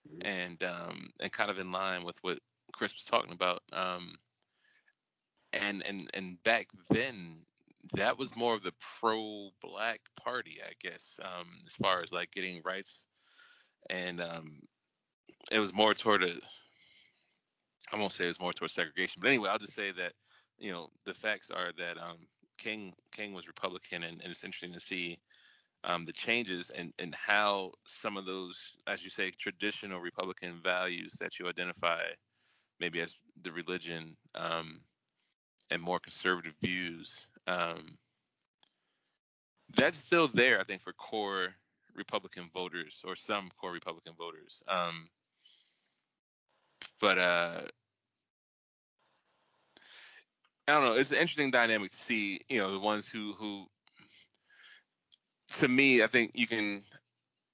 [0.08, 0.28] mm-hmm.
[0.28, 2.39] and um, and kind of in line with what
[2.74, 3.62] Chris was talking about.
[3.74, 4.15] Um,
[5.54, 7.46] and and and back then
[7.94, 12.62] that was more of the pro-black party, I guess, um, as far as like getting
[12.64, 13.08] rights,
[13.90, 14.60] and um,
[15.52, 16.36] it was more toward a.
[17.92, 20.14] I won't say it was more toward segregation, but anyway, I'll just say that
[20.58, 22.18] you know the facts are that um,
[22.58, 25.20] King King was Republican, and, and it's interesting to see
[25.84, 31.18] um, the changes and and how some of those, as you say, traditional Republican values
[31.20, 32.02] that you identify
[32.80, 34.80] maybe as the religion um,
[35.69, 37.97] and more conservative views, um,
[39.76, 41.50] that's still there, I think, for core
[41.95, 44.63] Republican voters or some core Republican voters.
[44.67, 45.08] Um,
[47.00, 47.62] but uh,
[50.67, 50.93] I don't know.
[50.93, 52.41] It's an interesting dynamic to see.
[52.50, 53.65] You know, the ones who who,
[55.54, 56.84] to me, I think you can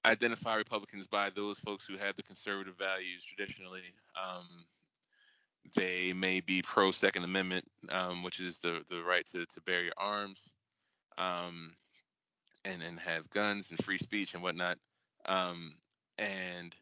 [0.04, 3.82] identify Republicans by those folks who have the conservative values traditionally.
[4.22, 4.46] Um,
[5.74, 9.82] they may be pro Second Amendment, um, which is the the right to to bear
[9.82, 10.54] your arms,
[11.16, 11.74] um,
[12.64, 14.78] and and have guns and free speech and whatnot.
[15.26, 15.74] Um,
[16.18, 16.74] and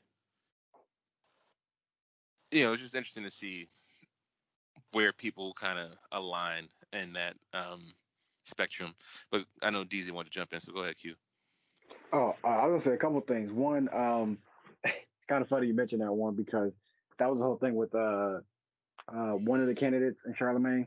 [2.50, 3.68] you know, it's just interesting to see
[4.92, 7.92] where people kind of align in that um,
[8.44, 8.94] spectrum.
[9.30, 11.14] But I know DZ wanted to jump in, so go ahead, Q.
[12.12, 13.52] Oh, uh, I was gonna say a couple things.
[13.52, 14.38] One, um,
[14.84, 16.72] it's kind of funny you mentioned that one because
[17.18, 18.38] that was the whole thing with uh,
[19.08, 20.86] uh, one of the candidates in Charlamagne,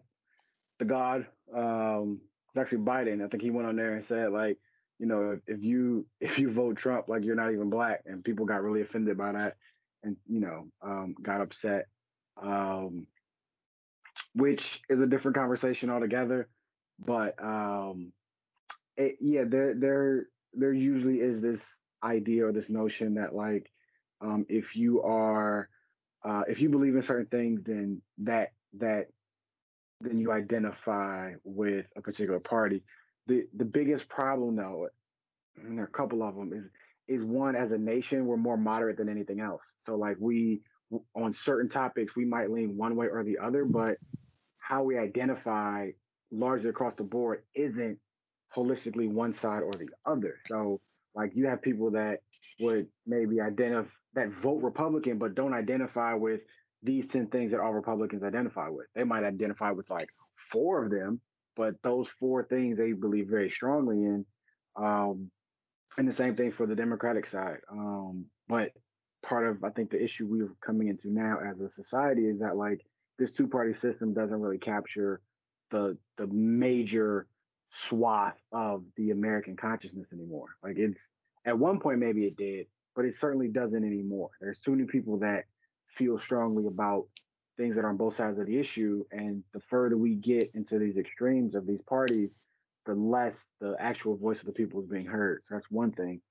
[0.79, 3.23] the God, um, it's actually Biden.
[3.23, 4.58] I think he went on there and said like,
[4.97, 8.23] you know, if, if you if you vote Trump, like you're not even black, and
[8.23, 9.55] people got really offended by that,
[10.03, 11.88] and you know, um, got upset,
[12.41, 13.08] um,
[14.34, 16.47] which is a different conversation altogether.
[17.03, 18.12] But um,
[18.97, 21.62] it, yeah, there there there usually is this
[22.03, 23.71] idea or this notion that like,
[24.21, 25.69] um, if you are
[26.23, 29.08] uh, if you believe in certain things, then that that
[30.01, 32.84] then you identify with a particular party.
[33.27, 34.88] The the biggest problem though,
[35.58, 36.65] and there are a couple of them, is
[37.08, 39.62] is one as a nation we're more moderate than anything else.
[39.86, 40.62] So like we
[41.15, 43.97] on certain topics we might lean one way or the other, but
[44.58, 45.89] how we identify
[46.32, 47.97] largely across the board isn't
[48.55, 50.36] holistically one side or the other.
[50.47, 50.82] So
[51.15, 52.19] like you have people that
[52.60, 56.41] would maybe identify that vote Republican but don't identify with
[56.84, 58.88] these 10 things that all Republicans identify with.
[58.95, 60.10] They might identify with like
[60.52, 61.19] four of them,
[61.56, 64.26] but those four things they believe very strongly in.
[64.76, 65.30] Um,
[65.98, 67.58] and the same thing for the Democratic side.
[67.69, 68.72] Um, but
[69.22, 72.56] part of I think the issue we're coming into now as a society is that
[72.56, 72.82] like
[73.17, 75.19] this two party system doesn't really capture
[75.72, 77.28] the the major
[77.72, 80.48] swath of the American consciousness anymore.
[80.63, 81.02] Like it's
[81.45, 84.30] at one point maybe it did, but it certainly doesn't anymore.
[84.41, 85.45] There's too many people that
[85.97, 87.06] feel strongly about
[87.58, 90.80] things that are on both sides of the issue, and the further we get into
[90.80, 92.30] these extremes of these parties,
[92.86, 95.41] the less the actual voice of the people is being heard.
[95.47, 96.21] So that's one thing.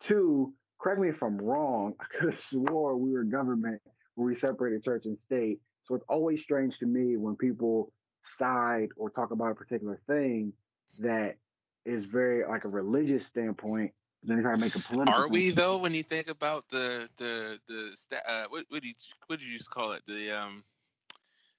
[0.00, 1.94] Two, correct me if I'm wrong.
[2.00, 3.82] I could have swore we were government
[4.14, 5.60] where we separated church and state.
[5.84, 10.52] So it's always strange to me when people side or talk about a particular thing
[10.98, 11.36] that
[11.84, 15.14] is very like a religious standpoint then try to make a political.
[15.14, 15.78] Are we though?
[15.78, 17.96] When you think about the the the
[18.28, 18.94] uh, what what do you
[19.26, 20.02] what did you to call it?
[20.06, 20.62] The um,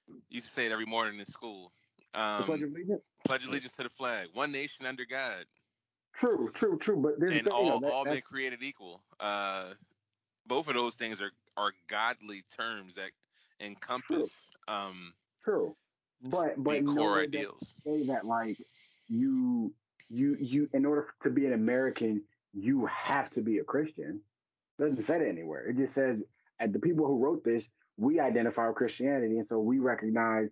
[0.08, 1.72] you used to say it every morning in school.
[2.14, 3.02] Um, Pledge Allegiance.
[3.24, 5.44] pledge allegiance to the flag, one nation under God,
[6.14, 6.96] True, true, true.
[6.96, 9.02] But there's and the thing, you know, all that- all men created equal.
[9.20, 9.74] Uh,
[10.46, 13.10] both of those things are are godly terms that
[13.60, 15.76] encompass um true.
[16.22, 17.76] But but no core ideals.
[17.84, 18.58] say that like
[19.08, 19.74] you
[20.08, 24.20] you you in order to be an American you have to be a Christian.
[24.78, 25.66] It doesn't say that anywhere.
[25.66, 26.18] It just says
[26.60, 30.48] at the people who wrote this we identify with Christianity and so we recognize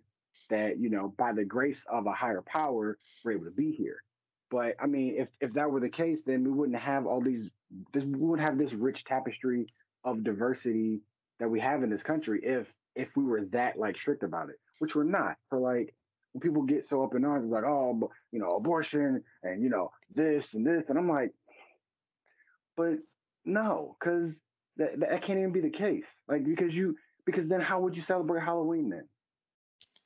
[0.49, 4.03] that you know by the grace of a higher power we're able to be here.
[4.51, 7.49] But I mean if if that were the case then we wouldn't have all these
[7.93, 9.67] this we wouldn't have this rich tapestry
[10.03, 11.01] of diversity
[11.39, 14.59] that we have in this country if if we were that like strict about it,
[14.79, 15.37] which we're not.
[15.49, 15.93] So like
[16.33, 19.91] when people get so up in arms, like, oh, you know, abortion and you know
[20.13, 21.33] this and this, and I'm like,
[22.77, 22.99] but
[23.45, 24.31] no, because
[24.77, 26.05] that that can't even be the case.
[26.29, 29.03] Like because you because then how would you celebrate Halloween then?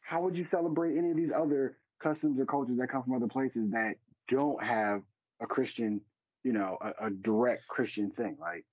[0.02, 3.28] How would you celebrate any of these other customs or cultures that come from other
[3.28, 3.96] places that
[4.28, 5.04] don't have
[5.42, 6.02] a Christian,
[6.44, 8.38] you know, a, a direct Christian thing?
[8.40, 8.66] Like,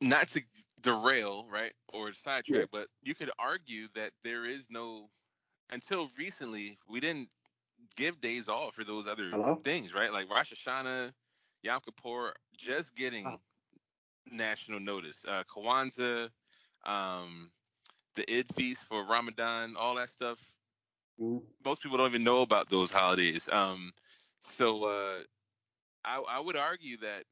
[0.00, 0.42] Not to
[0.82, 2.64] derail, right, or sidetrack, Yeah.
[2.70, 5.08] but you could argue that there is no
[5.70, 7.28] until recently we didn't
[7.96, 9.56] give days off for those other Hello?
[9.56, 10.12] things, right?
[10.12, 11.12] Like Rosh Hashanah,
[11.62, 13.40] Yom Kippur, just getting Oh.
[14.30, 15.24] national notice.
[15.26, 16.30] Uh, Kwanzaa,
[16.84, 17.50] um,
[18.14, 20.52] the Eid feast for Ramadan, all that stuff.
[21.20, 23.48] mm, Most people don't even know about those holidays.
[23.50, 23.92] Um,
[24.40, 25.18] so uh,
[26.04, 27.24] I, I would argue that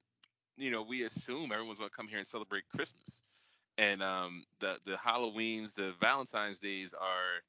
[0.56, 3.22] you know we assume everyone's going to come here and celebrate Christmas,
[3.78, 7.42] and um, the the Halloweens, the Valentine's days are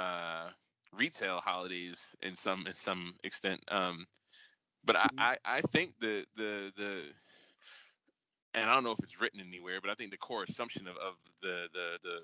[0.00, 0.50] uh,
[0.92, 3.60] retail holidays in some in some extent.
[3.68, 4.06] Um,
[4.86, 5.18] but I, Mhm.
[5.18, 7.02] I, I think the the the
[8.54, 10.96] and I don't know if it's written anywhere, but I think the core assumption of,
[10.96, 12.20] of the, the the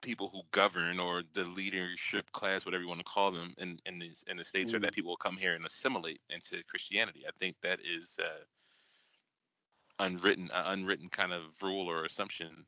[0.00, 3.98] people who govern or the leadership class, whatever you want to call them, in in,
[3.98, 7.24] these, in the states, are that people will come here and assimilate into Christianity.
[7.26, 8.44] I think that is uh,
[9.98, 12.64] unwritten, uh, unwritten kind of rule or assumption.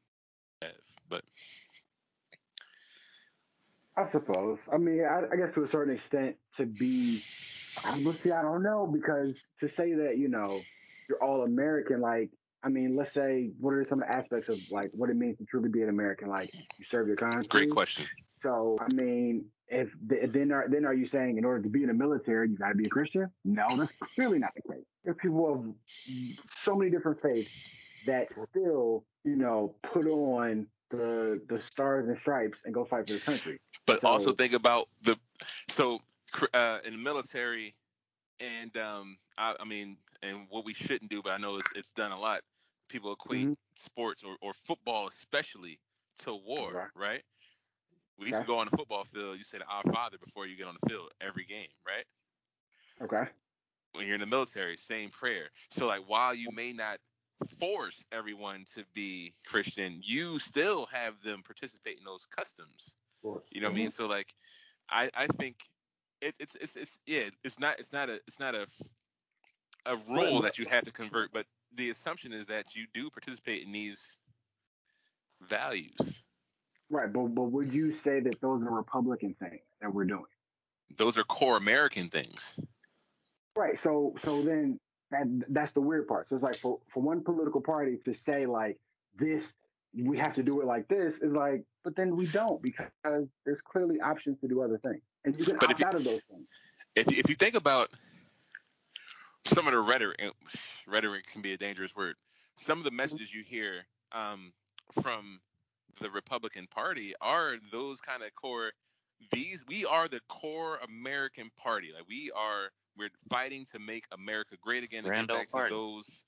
[1.08, 1.22] But
[3.96, 4.58] I suppose.
[4.72, 7.22] I mean, I, I guess to a certain extent, to be,
[8.22, 10.60] See, I don't know, because to say that you know
[11.08, 12.30] you're all American, like,
[12.62, 15.38] I mean, let's say, what are some of the aspects of like what it means
[15.38, 16.28] to truly be an American?
[16.28, 17.42] Like, you serve your country.
[17.48, 18.06] great question.
[18.42, 21.82] So, I mean, if th- then are then are you saying in order to be
[21.82, 23.28] in the military you got to be a Christian?
[23.44, 24.84] No, that's clearly not the case.
[25.04, 25.74] There's people of
[26.62, 27.50] so many different faiths
[28.06, 33.14] that still, you know, put on the the stars and stripes and go fight for
[33.14, 33.58] the country.
[33.86, 35.16] But So- also think about the
[35.68, 36.00] so
[36.54, 37.74] uh, in the military,
[38.40, 41.90] and um, I, I mean, and what we shouldn't do, but I know it's it's
[41.92, 42.42] done a lot.
[42.88, 43.56] People equate Mhm.
[43.74, 45.80] sports or, or football especially
[46.20, 46.90] to war, Right.
[46.94, 47.22] right?
[48.18, 49.38] We used to go on the football field.
[49.38, 52.04] You say the Our Father before you get on the field every game, right?
[53.00, 53.26] Okay.
[53.92, 55.50] When you're in the military, same prayer.
[55.70, 56.98] So like, while you may not
[57.58, 62.96] force everyone to be Christian, you still have them participate in those customs.
[63.50, 63.90] You know what I mean?
[63.90, 64.34] So like,
[64.88, 65.56] I I think
[66.20, 68.66] it, it's it's it's yeah, it's not it's not a it's not a
[69.86, 73.64] a rule that you have to convert, but the assumption is that you do participate
[73.64, 74.18] in these
[75.42, 76.24] values.
[76.90, 80.24] Right, but but would you say that those are Republican things that we're doing?
[80.96, 82.58] Those are core American things.
[83.56, 83.78] Right.
[83.80, 84.78] So so then
[85.10, 86.28] that that's the weird part.
[86.28, 88.78] So it's like for for one political party to say like
[89.18, 89.42] this
[90.04, 93.60] we have to do it like this is like, but then we don't because there's
[93.62, 96.04] clearly options to do other things, and you can But if opt you- out of
[96.04, 96.46] those things.
[96.94, 97.90] If if you think about
[99.44, 100.18] some of the rhetoric,
[100.86, 102.16] rhetoric can be a dangerous word.
[102.54, 104.52] Some of the messages you hear um,
[105.02, 105.40] from
[106.00, 108.72] the Republican Party are those kind of core.
[109.30, 111.92] These we are the core American Party.
[111.94, 115.74] Like we are, we're fighting to make America great again and Grand get back to
[115.74, 116.24] those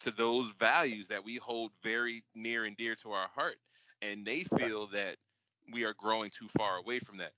[0.00, 3.56] to those values that we hold very near and dear to our heart.
[4.02, 5.16] And they feel that
[5.72, 7.32] we are growing too far away from that.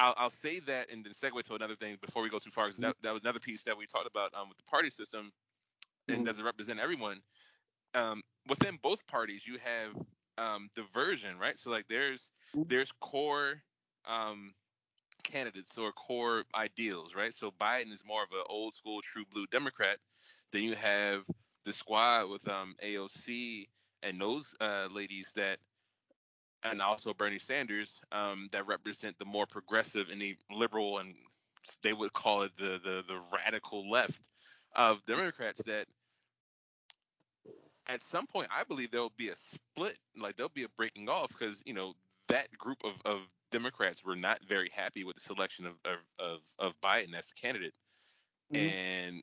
[0.00, 2.66] I'll, I'll say that and then segue to another thing before we go too far
[2.66, 5.32] because that, that was another piece that we talked about um, with the party system
[6.10, 6.24] and Mhm.
[6.24, 7.22] doesn't represent everyone.
[7.94, 9.92] Um, within both parties, you have
[10.38, 11.58] um, diversion, right?
[11.58, 12.70] So like there's Mhm.
[12.70, 13.62] there's core
[14.06, 14.54] um,
[15.24, 17.34] candidates or core ideals, right?
[17.34, 19.98] So Biden is more of an old school true blue Democrat.
[20.52, 21.24] Then you have
[21.64, 23.68] the squad with um, AOC
[24.02, 25.58] and those uh, ladies that
[26.62, 31.14] and also Bernie Sanders um, that represent the more progressive and the liberal and
[31.82, 34.28] they would call it the the, the radical left
[34.74, 35.86] of Democrats that
[37.88, 41.28] at some point I believe there'll be a split like there'll be a breaking off
[41.28, 41.94] because you know
[42.28, 46.38] that group of, of Democrats were not very happy with the selection of of of,
[46.58, 47.74] of Biden as a candidate,
[48.52, 48.56] Mhm.
[48.56, 49.22] and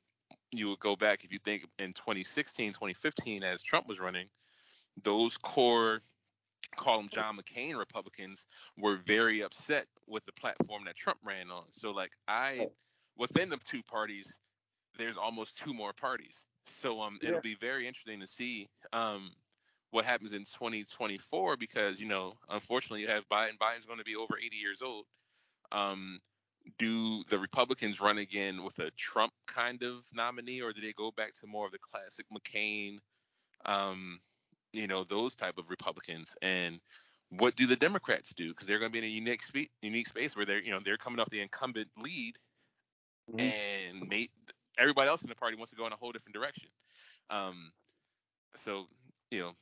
[0.50, 4.28] you would go back if you think in 2016, 2015, as Trump was running,
[5.02, 6.00] those core
[6.76, 8.46] call them John McCain Republicans
[8.76, 11.64] were very upset with the platform that Trump ran on.
[11.72, 12.68] So like I
[13.16, 14.38] within the two parties,
[14.98, 16.44] there's almost two more parties.
[16.66, 17.28] So um Yeah.
[17.28, 19.34] it'll be very interesting to see um
[19.90, 24.16] what happens in 2024 because you know unfortunately you have Biden Biden's going to be
[24.16, 25.06] over 80 years old.
[25.72, 26.20] Um
[26.78, 31.10] do the Republicans run again with a Trump kind of nominee or do they go
[31.10, 32.98] back to more of the classic McCain
[33.64, 34.20] um
[34.72, 36.80] you know those type of Republicans and
[37.30, 40.06] what do the Democrats do because they're going to be in a unique spe- unique
[40.08, 42.36] space where they're you know they're coming off the incumbent lead
[43.30, 43.40] Mhm.
[43.40, 44.30] and mate,
[44.78, 46.68] everybody else in the party wants to go in a whole different direction.
[47.30, 47.72] Um,
[48.54, 48.86] so
[49.30, 49.52] you know,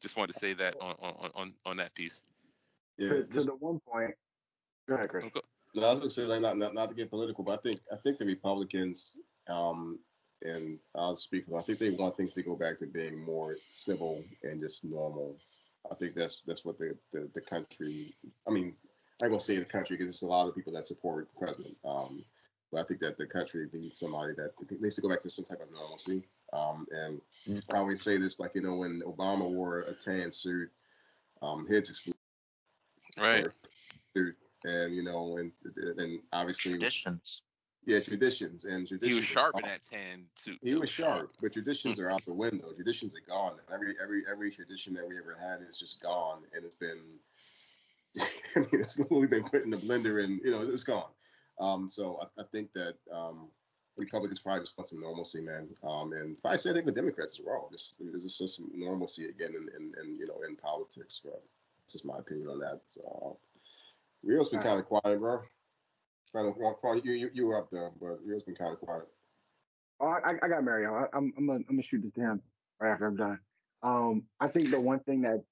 [0.00, 2.22] just wanted to say that on on on, on that piece.
[2.96, 4.14] Yeah, to, to the one point.
[4.88, 5.30] Go ahead, Chris.
[5.34, 5.40] Oh,
[5.74, 7.80] No, I was gonna say like not, not not to get political, but I think
[7.92, 9.16] I think the Republicans,
[9.48, 9.98] um,
[10.42, 11.60] and I'll speak for them.
[11.60, 15.36] I think they want things to go back to being more civil and just normal.
[15.90, 18.14] I think that's that's what the the, the country.
[18.46, 18.74] I mean,
[19.20, 21.46] I ain't gonna say the country because there's a lot of people that support the
[21.46, 21.76] president.
[21.84, 22.24] Um,
[22.72, 25.44] but I think that the country needs somebody that needs to go back to some
[25.44, 26.22] type of normalcy.
[26.52, 27.20] Um, and
[27.72, 30.70] I always say this, like you know, when Obama wore a tan suit,
[31.42, 32.16] um, heads exploded.
[33.18, 33.46] right.
[34.16, 35.52] suit, and you know, and
[35.98, 37.42] and obviously, Traditions.
[37.86, 39.08] Yeah, traditions and traditions.
[39.08, 40.58] He was sharp in that tan suit.
[40.62, 42.72] He It was sharp, but traditions are out the window.
[42.74, 43.54] Traditions are gone.
[43.72, 46.98] Every every every tradition that we ever had is just gone, and it's been.
[48.56, 51.10] I mean, it's literally been put in the blender, and you know, it's gone.
[51.60, 53.48] Um, so I, I think that um,
[53.96, 55.68] Republicans probably just want some normalcy, man.
[55.84, 57.68] Um, and probably say same thing with Democrats as well.
[57.70, 61.20] Just there's just some normalcy again, in, in, in you know, in politics.
[61.22, 61.42] But
[61.80, 62.80] that's just my opinion on that.
[62.88, 63.38] So,
[64.22, 65.42] Rio's been kind of quiet, bro.
[66.34, 69.08] You, you you were up there, but Rio's been kind of quiet.
[70.00, 70.94] Oh, I, I got Mario.
[70.94, 72.40] I, I'm I'm gonna, I'm gonna shoot this him
[72.80, 73.38] right after I'm done.
[73.82, 75.42] Um, I think the one thing that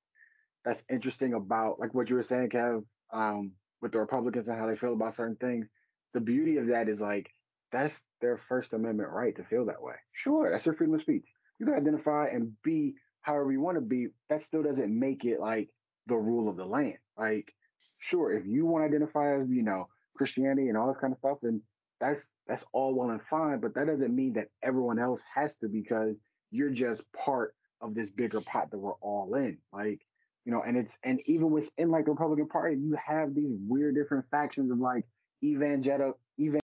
[0.64, 4.66] that's interesting about like what you were saying, Kev, um, with the Republicans and how
[4.66, 5.66] they feel about certain things.
[6.14, 7.31] The beauty of that is like
[7.72, 9.95] that's their First Amendment right to feel that way.
[10.12, 11.26] Sure, that's their freedom of speech.
[11.59, 14.09] You can identify and be however you want to be.
[14.31, 15.70] That still doesn't make it like
[16.07, 16.99] the rule of the land.
[17.18, 17.53] Like,
[17.99, 19.89] sure, if you want to identify as you know
[20.19, 21.62] Christianity and all this kind of stuff, And
[22.01, 23.61] that's that's all well and fine.
[23.61, 26.16] But that doesn't mean that everyone else has to because
[26.51, 29.59] you're just part of this bigger pot that we're all in.
[29.73, 30.01] Like,
[30.45, 33.95] you know, and it's and even within like the Republican Party, you have these weird
[33.95, 35.05] different factions of like
[35.43, 36.62] evangelical evangelicals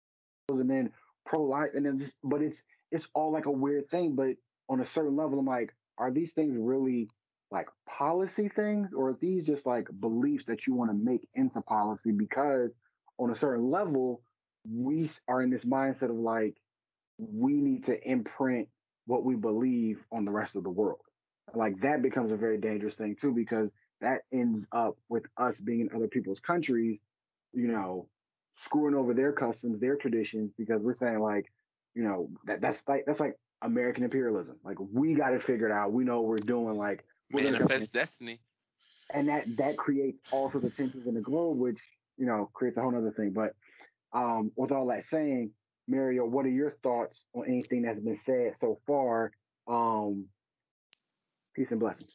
[0.49, 0.91] and then
[1.26, 4.16] pro life and then just, but it's it's all like a weird thing.
[4.16, 4.36] But
[4.70, 7.10] on a certain level, I'm like, are these things really
[7.51, 11.62] like policy things or are these just like beliefs that you want to make into
[11.62, 12.72] policy because
[13.18, 14.22] on a certain level
[14.70, 16.55] we are in this mindset of like
[17.18, 18.68] we need to imprint
[19.05, 21.01] what we believe on the rest of the world.
[21.53, 23.70] Like that becomes a very dangerous thing too because
[24.01, 26.99] that ends up with us being in other people's countries
[27.53, 28.07] you know
[28.57, 31.51] screwing over their customs their traditions because we're saying like
[31.95, 34.55] you know that that's like that's like american imperialism.
[34.64, 35.91] Like we got it figured out.
[35.91, 36.78] We know what we're doing.
[36.78, 38.39] Like we're Manifest destiny.
[39.14, 41.80] and that that creates all sorts of tensions in the globe, which
[42.18, 43.32] you know creates a whole other thing.
[43.32, 43.53] But
[44.14, 45.51] um, with all that saying,
[45.88, 49.32] Mario, what are your thoughts on anything that's been said so far?
[49.68, 50.26] Um,
[51.55, 52.11] peace and blessings.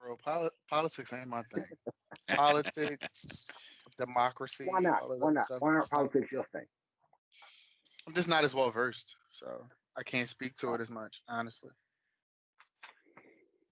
[0.00, 1.64] Bro, poli- politics ain't my thing.
[2.28, 3.48] Politics,
[3.98, 4.66] democracy.
[4.68, 5.02] Why not?
[5.02, 5.46] all of Why not?
[5.46, 6.66] stuff, Why not- politics your thing?
[8.06, 9.46] I'm just not as well versed, so
[9.96, 11.70] I can't speak to it as much, honestly.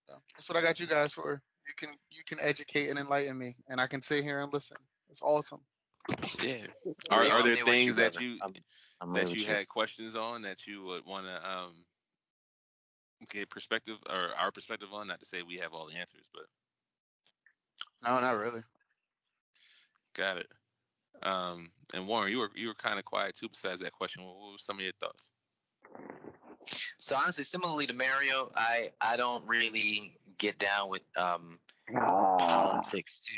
[0.06, 1.42] So, that's what I got you guys for.
[1.66, 4.76] You can you can educate and enlighten me, and I can sit here and listen.
[5.10, 5.60] It's awesome.
[6.42, 6.66] Yeah.
[7.10, 8.52] Are, are there there with things that you I'm,
[9.00, 11.84] I'm that with you had questions on that you would want to um
[13.30, 15.08] get perspective or our perspective on?
[15.08, 16.44] Not to say we have all the answers, but
[18.08, 18.62] No, not really.
[20.14, 20.48] got it.
[21.22, 23.48] Um, and Warren, you were you were kind of quiet too.
[23.48, 25.30] Besides that question, what, what were some of your thoughts?
[26.98, 31.58] So honestly, similarly to Mario, I I don't really get down with um
[31.96, 33.34] Ah, politics too.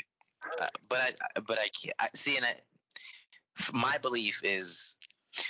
[0.59, 1.69] Uh, but I but I
[1.99, 2.53] I, see and I,
[3.73, 4.95] my belief is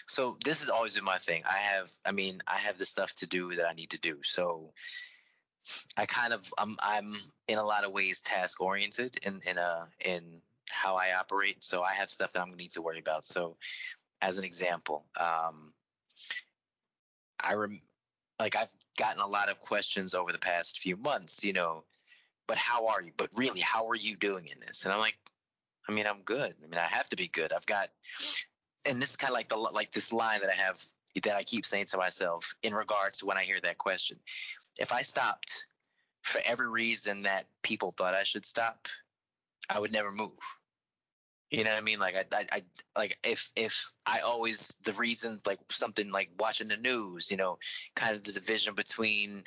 [0.08, 1.44] so this has always been my thing.
[1.50, 4.20] I have I mean I have the stuff to do that I need to do.
[4.24, 4.72] So
[5.98, 7.16] I kind of I'm I'm
[7.48, 11.64] in a lot of ways task oriented in in a in how I operate.
[11.64, 13.26] So I have stuff that I'm gonna need to worry about.
[13.26, 13.58] So
[14.22, 15.74] as an example, um,
[17.40, 17.82] I rem
[18.40, 21.44] like I've gotten a lot of questions over the past few months.
[21.44, 21.84] You know,
[22.48, 23.12] but how are you?
[23.16, 24.84] But really, how are you doing in this?
[24.84, 25.18] And I'm like,
[25.88, 26.54] I mean, I'm good.
[26.64, 27.52] I mean, I have to be good.
[27.54, 27.90] I've got,
[28.86, 30.82] and this is kind of like the like this line that I have
[31.24, 34.18] that I keep saying to myself in regards to when I hear that question.
[34.78, 35.68] If I stopped
[36.22, 38.88] for every reason that people thought I should stop,
[39.70, 40.32] I would never move.
[41.52, 42.00] You know what I mean?
[42.00, 42.62] Like I, I, I,
[42.98, 47.60] like if if I always the reasons like something like watching the news, you know,
[47.96, 49.44] kind of the division between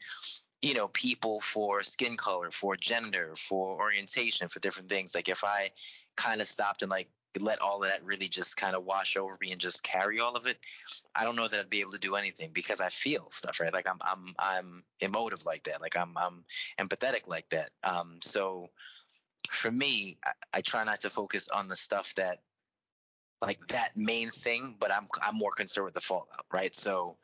[0.63, 5.15] you know people for skin color, for gender, for orientation, for different things.
[5.15, 5.71] Like if I
[6.17, 9.37] kind of stopped and like let all of that really just kind of wash over
[9.41, 10.59] me and just carry all of it,
[11.15, 13.73] I don't know that I'd be able to do anything because I feel stuff, right?
[13.73, 15.81] Like I'm I'm I'm emotive like that.
[15.81, 16.45] Like I'm I'm
[16.79, 17.71] empathetic like that.
[17.85, 18.71] Um so
[19.51, 22.39] for me, I, I try not to focus on the stuff that
[23.43, 26.75] like that main thing, but I'm I'm more concerned with the fallout, right?
[26.75, 27.19] So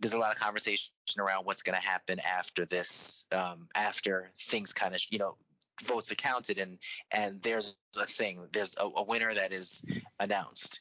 [0.00, 4.72] there's a lot of conversation around what's going to happen after this, um, after things
[4.72, 5.36] kind of, you know,
[5.82, 6.78] votes are counted and
[7.10, 9.82] and there's a thing, there's a, a winner that is
[10.18, 10.80] announced.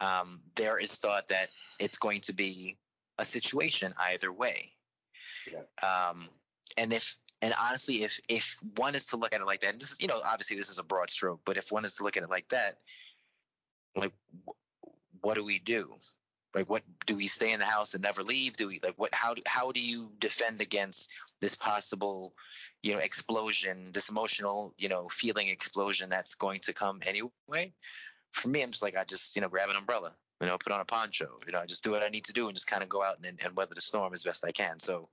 [0.00, 1.48] Um, there is thought that
[1.78, 2.76] it's going to be
[3.18, 4.70] a situation either way.
[5.50, 5.62] Yeah.
[5.86, 6.28] Um,
[6.76, 9.92] and if and honestly, if if one is to look at it like that, this
[9.92, 12.16] is you know obviously this is a broad stroke, but if one is to look
[12.16, 12.74] at it like that,
[13.96, 14.12] like
[15.20, 15.94] what do we do?
[16.54, 18.56] Like what do we stay in the house and never leave?
[18.56, 22.34] Do we like what how do how do you defend against this possible
[22.82, 27.72] you know explosion, this emotional you know feeling explosion that's going to come anyway?
[28.32, 30.72] For me, I'm just like I just you know grab an umbrella, you know, put
[30.72, 32.66] on a poncho, you know, i just do what I need to do and just
[32.66, 34.78] kind of go out and, and weather the storm as best I can.
[34.78, 35.08] So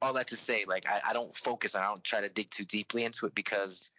[0.00, 2.50] all that to say, like I, I don't focus, and I don't try to dig
[2.50, 3.90] too deeply into it because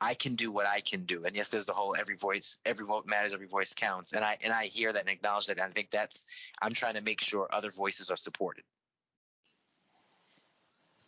[0.00, 1.24] I can do what I can do.
[1.24, 4.12] And yes, there's the whole every voice, every vote matters, every voice counts.
[4.12, 5.58] And I and I hear that and acknowledge that.
[5.58, 6.26] And I think that's
[6.62, 8.64] I'm trying to make sure other voices are supported.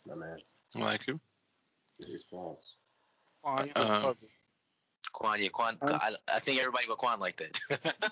[0.05, 0.37] My man.
[0.75, 1.19] Like him.
[1.99, 2.77] Good response.
[3.41, 4.13] Quan, you Uh,
[5.11, 5.77] Quan, yeah, Quan.
[5.81, 8.03] Um, I, I think everybody but Quan like that.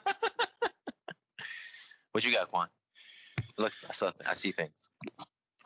[2.11, 2.67] what you got, Quan?
[3.57, 4.91] Looks, I, saw, I see things.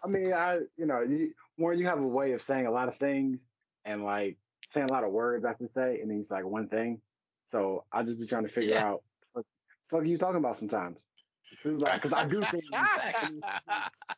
[0.04, 2.88] I mean, I you know, you, Warren, you have a way of saying a lot
[2.88, 3.40] of things
[3.84, 4.38] and like
[4.76, 7.02] saying a lot of words, I should say, and then it's like one thing.
[7.52, 8.86] So I just be trying to figure Yeah.
[8.90, 9.04] out
[9.34, 10.98] what the fuck are you talking about sometimes.
[11.64, 12.66] Because I do things.
[12.74, 13.24] I,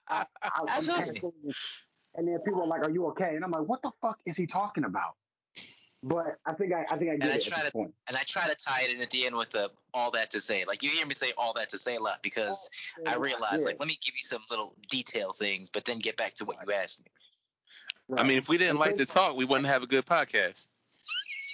[0.10, 0.26] I,
[0.70, 1.32] Absolutely.
[2.16, 4.36] and then people are like, "Are you okay?" And I'm like, "What the fuck is
[4.36, 5.16] he talking about?"
[6.04, 7.94] But I think I, I think I get I it try to- point.
[8.08, 10.40] And I try to tie it in at the end with the all that to
[10.40, 10.64] say.
[10.66, 12.70] Like you hear me say all that to say a lot because
[13.06, 13.66] oh, I realize Yeah.
[13.66, 16.58] like let me give you some little detail things, but then get back to what
[16.66, 17.12] you asked me.
[18.16, 20.66] I mean, if we didn't like to talk, we wouldn't have a good podcast.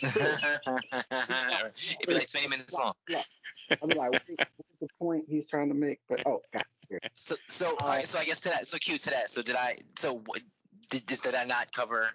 [0.04, 0.14] It'd
[2.08, 2.94] be like 20 minutes long.
[3.82, 6.00] I'll be like, what is, what is the point he's trying to make?
[6.10, 6.64] But oh, God.
[6.90, 7.00] here.
[7.14, 9.30] So, so, uh, all right, so I guess to that, so cute to that.
[9.30, 9.76] So did I?
[9.96, 10.22] So
[10.90, 12.08] did, did did I not cover?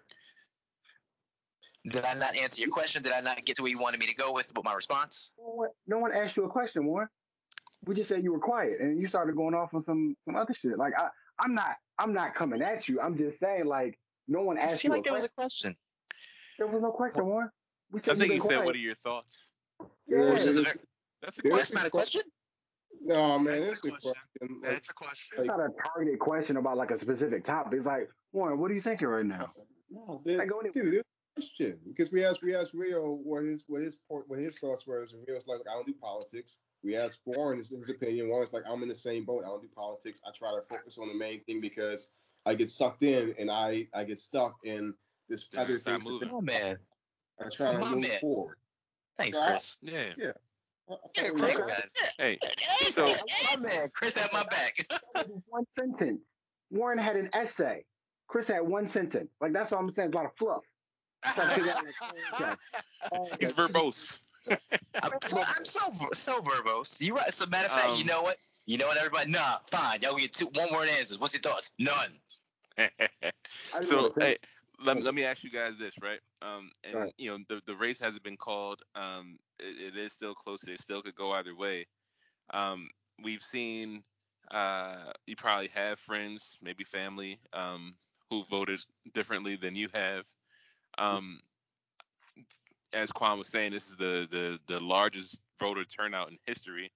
[1.88, 3.02] Did I not answer your question?
[3.02, 5.32] Did I not get to where you wanted me to go with with my response?
[5.38, 7.08] No one, no one asked you a question, Warren.
[7.86, 10.54] We just said you were quiet, and you started going off on some some other
[10.54, 10.76] shit.
[10.76, 11.08] Like I,
[11.40, 13.00] I'm not, I'm not coming at you.
[13.00, 15.28] I'm just saying, like, no one I asked feel you like a there was a
[15.30, 15.74] question.
[16.58, 17.50] There was no question, Warren.
[17.94, 19.52] I think you've you said, "What are your thoughts?"
[20.06, 20.76] Yeah, Which is a very,
[21.22, 22.22] That's a There's- that's not a question.
[23.00, 24.12] No, man, That's it's a a question.
[24.38, 24.60] question.
[24.62, 25.38] That's a question.
[25.38, 27.74] It's not a targeted question about like a specific topic.
[27.78, 29.52] It's like, Warren, what are you thinking right now?
[29.90, 30.72] no, there- Like, go anywhere.
[30.84, 34.24] dude, it's a question because we asked we asked Rio what his what his point
[34.28, 36.58] what his thoughts were, and Rio's like, I don't do politics.
[36.84, 38.28] We asked Warren his, his opinion.
[38.28, 39.42] Warren's like, I'm in the same boat.
[39.44, 40.20] I don't do politics.
[40.26, 42.10] I try to focus on the main thing because
[42.46, 44.94] I get sucked in and I I get stuck in
[45.28, 46.20] this Then other it's not things.
[46.20, 46.78] that- Oh man,
[47.44, 48.18] I try to My move man.
[48.20, 48.56] forward.
[49.18, 49.48] thanks, Right.
[49.50, 49.78] Chris.
[49.82, 49.98] Yeah.
[50.18, 50.32] I-
[50.90, 51.82] I Yeah, feel Thanks, like- man.
[52.18, 52.38] Hey.
[52.86, 53.14] So
[53.44, 54.76] my man, Chris had my back.
[55.48, 56.20] one sentence.
[56.70, 57.84] Warren had an essay.
[58.28, 59.28] Chris had one sentence.
[59.40, 60.08] Like that's all I'm saying.
[60.08, 60.62] It's a lot of fluff.
[61.34, 61.84] Trying to figure out,
[62.40, 62.58] like,
[63.12, 63.36] okay.
[63.40, 64.20] He's verbose.
[65.02, 65.80] I'm so, I'm so
[66.12, 67.00] so verbose.
[67.00, 67.28] You right.
[67.28, 68.36] As a matter of fact, Um, you know what?
[68.66, 68.96] You know what?
[68.98, 70.00] Everybody, nah, fine.
[70.00, 71.18] Y'all get two one word answers.
[71.18, 71.72] What's your thoughts?
[71.78, 72.10] None.
[73.82, 74.36] So hey,
[74.84, 76.20] let, me- let me ask you guys this, right?
[76.42, 77.12] Um, and Go ahead.
[77.18, 78.80] you know the the race hasn't been called.
[78.94, 80.62] Um, it, it is still close.
[80.68, 81.86] It still could go either way.
[82.52, 82.90] Um,
[83.22, 84.02] we've seen.
[84.50, 87.94] Uh, you probably have friends, maybe family, um,
[88.30, 88.78] who voted
[89.12, 90.24] differently than you have.
[90.98, 91.40] Um,
[92.92, 96.90] as Quan was saying, this is the the the largest voter turnout in history.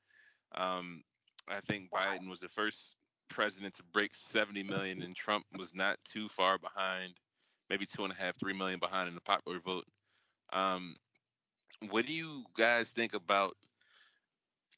[0.54, 1.02] Um,
[1.48, 2.94] I think Biden was the first
[3.28, 7.14] president to break 70 million, and Trump was not too far behind,
[7.70, 9.86] maybe two and a half, three million behind in the popular vote.
[10.52, 10.96] Um,
[11.90, 13.56] what do you guys think about?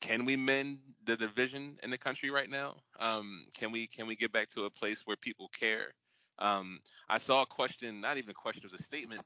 [0.01, 2.77] Can we mend the division in the country right now?
[2.99, 5.93] Um, can we can we get back to a place where people care?
[6.39, 9.23] Um, I saw a question, not even a question, it was a statement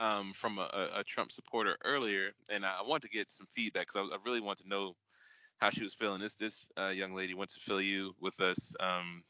[0.00, 4.08] um, from a, a, Trump supporter earlier, and I want to get some feedback because
[4.10, 4.94] I, I, really want to know
[5.58, 6.20] how she was feeling.
[6.20, 9.22] This this uh, young lady went to Philly U with us, um,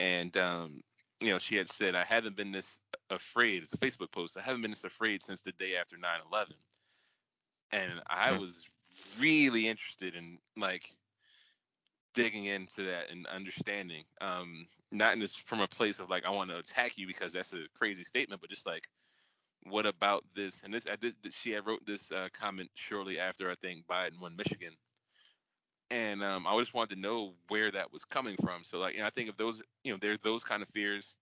[0.00, 0.80] and um,
[1.20, 2.78] you know she had said, "I haven't been this
[3.10, 4.36] afraid." It's a Facebook post.
[4.36, 6.52] I haven't been this afraid since the day after 9/11,
[7.72, 8.64] and I was
[9.18, 10.84] really interested in like
[12.14, 14.04] digging into that and understanding.
[14.20, 17.32] Um, not in this from a place of like I want to attack you because
[17.32, 18.86] that's a crazy statement, but just like
[19.64, 20.62] what about this?
[20.64, 24.36] And this I did she wrote this uh, comment shortly after I think Biden won
[24.36, 24.72] Michigan.
[25.90, 28.64] And um, I just wanted to know where that was coming from.
[28.64, 31.14] So like, I think if those, you know, there's those kind of fears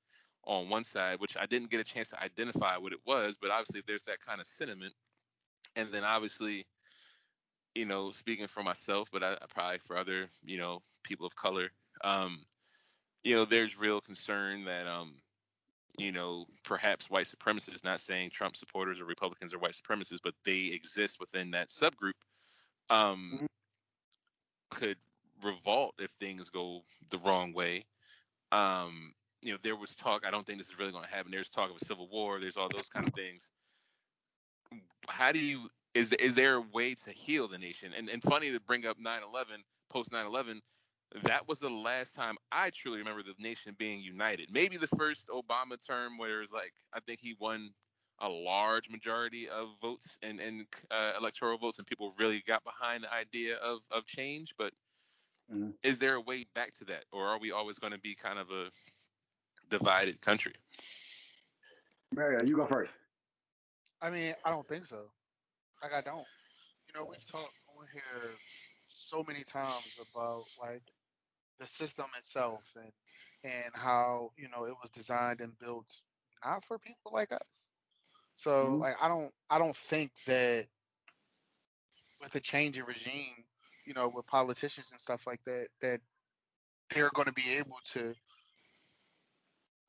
[0.45, 3.51] on one side, which I didn't get a chance to identify what it was, but
[3.51, 4.95] obviously there's that kind of sentiment.
[5.75, 6.67] And then obviously,
[7.75, 11.37] you know, speaking for myself, but I, I probably for other, you know, people of
[11.37, 11.69] color,
[12.03, 12.39] um,
[13.23, 15.15] you know, there's real concern that, um,
[15.99, 20.35] you know, perhaps white supremacists, not saying Trump supporters or Republicans are white supremacists, but
[20.45, 22.13] they exist within that subgroup,
[22.89, 23.47] um, mm-hmm.
[24.71, 24.97] could
[25.43, 27.85] revolt if things go the wrong way.
[28.53, 29.13] Um,
[29.43, 30.25] you know, there was talk.
[30.27, 31.31] I don't think this is really going to happen.
[31.31, 32.41] There's talk of a civil war.
[32.41, 33.51] There's all those kind of things.
[35.09, 37.93] How do you is is there a way to heal the nation?
[37.97, 40.61] And and funny to bring up 9/11, post 9/11.
[41.25, 44.49] That was the last time I truly remember the nation being united.
[44.53, 47.71] Maybe the first Obama term, where it was like I think he won
[48.21, 53.05] a large majority of votes and and uh, electoral votes, and people really got behind
[53.05, 54.55] the idea of of change.
[54.57, 54.73] But
[55.53, 55.71] mm-hmm.
[55.83, 58.39] is there a way back to that, or are we always going to be kind
[58.39, 58.71] of a
[59.69, 60.55] divided country?
[62.15, 62.93] Mario, you go first.
[64.03, 65.11] I mean, I don't think so.
[65.83, 66.27] Like I don't.
[66.89, 68.33] You know, we've talked on here
[68.89, 70.83] so many times about like
[71.59, 72.93] the system itself and
[73.45, 75.87] and how you know it was designed and built
[76.45, 77.71] not for people like us.
[78.35, 78.81] So mm-hmm.
[78.81, 80.67] like I don't I don't think that
[82.21, 83.45] with a change in regime,
[83.87, 86.01] you know, with politicians and stuff like that, that
[86.95, 88.15] they're going to be able to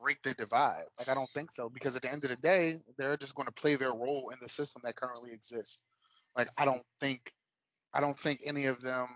[0.01, 0.83] break the divide.
[0.97, 3.47] Like I don't think so because at the end of the day, they're just going
[3.47, 5.81] to play their role in the system that currently exists.
[6.35, 7.31] Like I don't think
[7.93, 9.07] I don't think any of them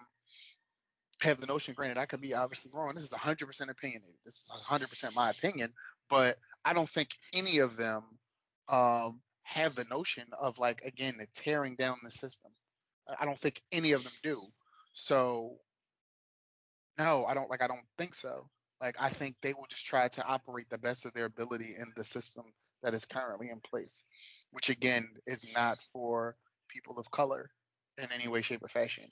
[1.21, 1.73] have the notion.
[1.73, 2.93] Granted, I could be obviously wrong.
[2.93, 4.15] This is 100% opinionated.
[4.25, 5.71] This is 100% my opinion,
[6.09, 8.03] but I don't think any of them
[8.67, 12.51] um, have the notion of like again the tearing down the system.
[13.19, 14.41] I don't think any of them do.
[14.93, 15.57] So
[16.97, 17.61] no, I don't like.
[17.61, 18.49] I don't think so.
[18.81, 21.91] Like I think they will just try to operate the best of their ability in
[21.95, 22.45] the system
[22.83, 24.03] that is currently in place,
[24.51, 26.35] which again is not for
[26.67, 27.49] people of color
[27.97, 29.05] in any way, shape, or fashion.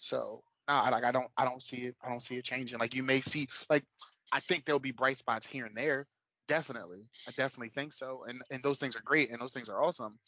[0.00, 2.78] So no, nah, like I don't I don't see it I don't see it changing.
[2.78, 3.84] Like you may see like
[4.32, 6.06] I think there'll be bright spots here and there.
[6.48, 7.08] Definitely.
[7.26, 8.24] I definitely think so.
[8.28, 10.18] And and those things are great and those things are awesome.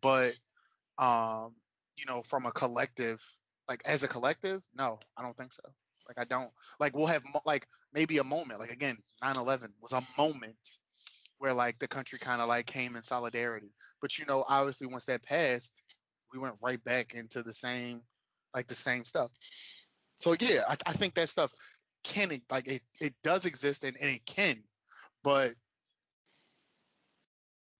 [0.00, 0.34] But
[0.98, 1.54] um,
[1.96, 3.20] you know, from a collective
[3.68, 5.62] like as a collective, no, I don't think so.
[6.06, 10.02] Like I don't like we'll have like maybe a moment like again 9/11 was a
[10.16, 10.56] moment
[11.38, 13.72] where like the country kind of like came in solidarity.
[14.02, 15.82] But you know, obviously once that passed,
[16.32, 18.02] we went right back into the same
[18.54, 19.30] like the same stuff.
[20.16, 21.52] So yeah, I, I think that stuff
[22.04, 24.62] can like it, it does exist and, and it can,
[25.22, 25.54] but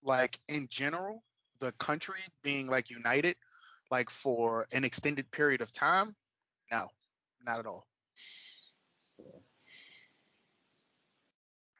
[0.05, 1.25] like in general,
[1.61, 3.37] the country being like united
[3.91, 6.15] like for an extended period of time,
[6.71, 6.89] no,
[7.45, 7.88] not at all.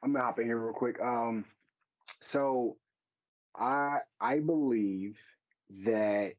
[0.01, 0.99] I'm gonna hop in here real quick.
[1.01, 1.45] Um,
[2.31, 2.77] so
[3.55, 5.15] I I believe
[5.85, 6.33] that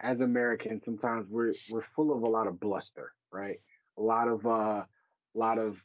[0.00, 3.60] as Americans, sometimes we're we're full of a lot of bluster, right?
[3.98, 4.86] A lot of uh, a
[5.34, 5.76] lot of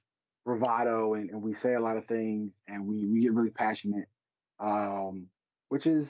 [0.45, 4.07] bravado, and, and we say a lot of things, and we we get really passionate,
[4.59, 5.27] um,
[5.69, 6.07] which is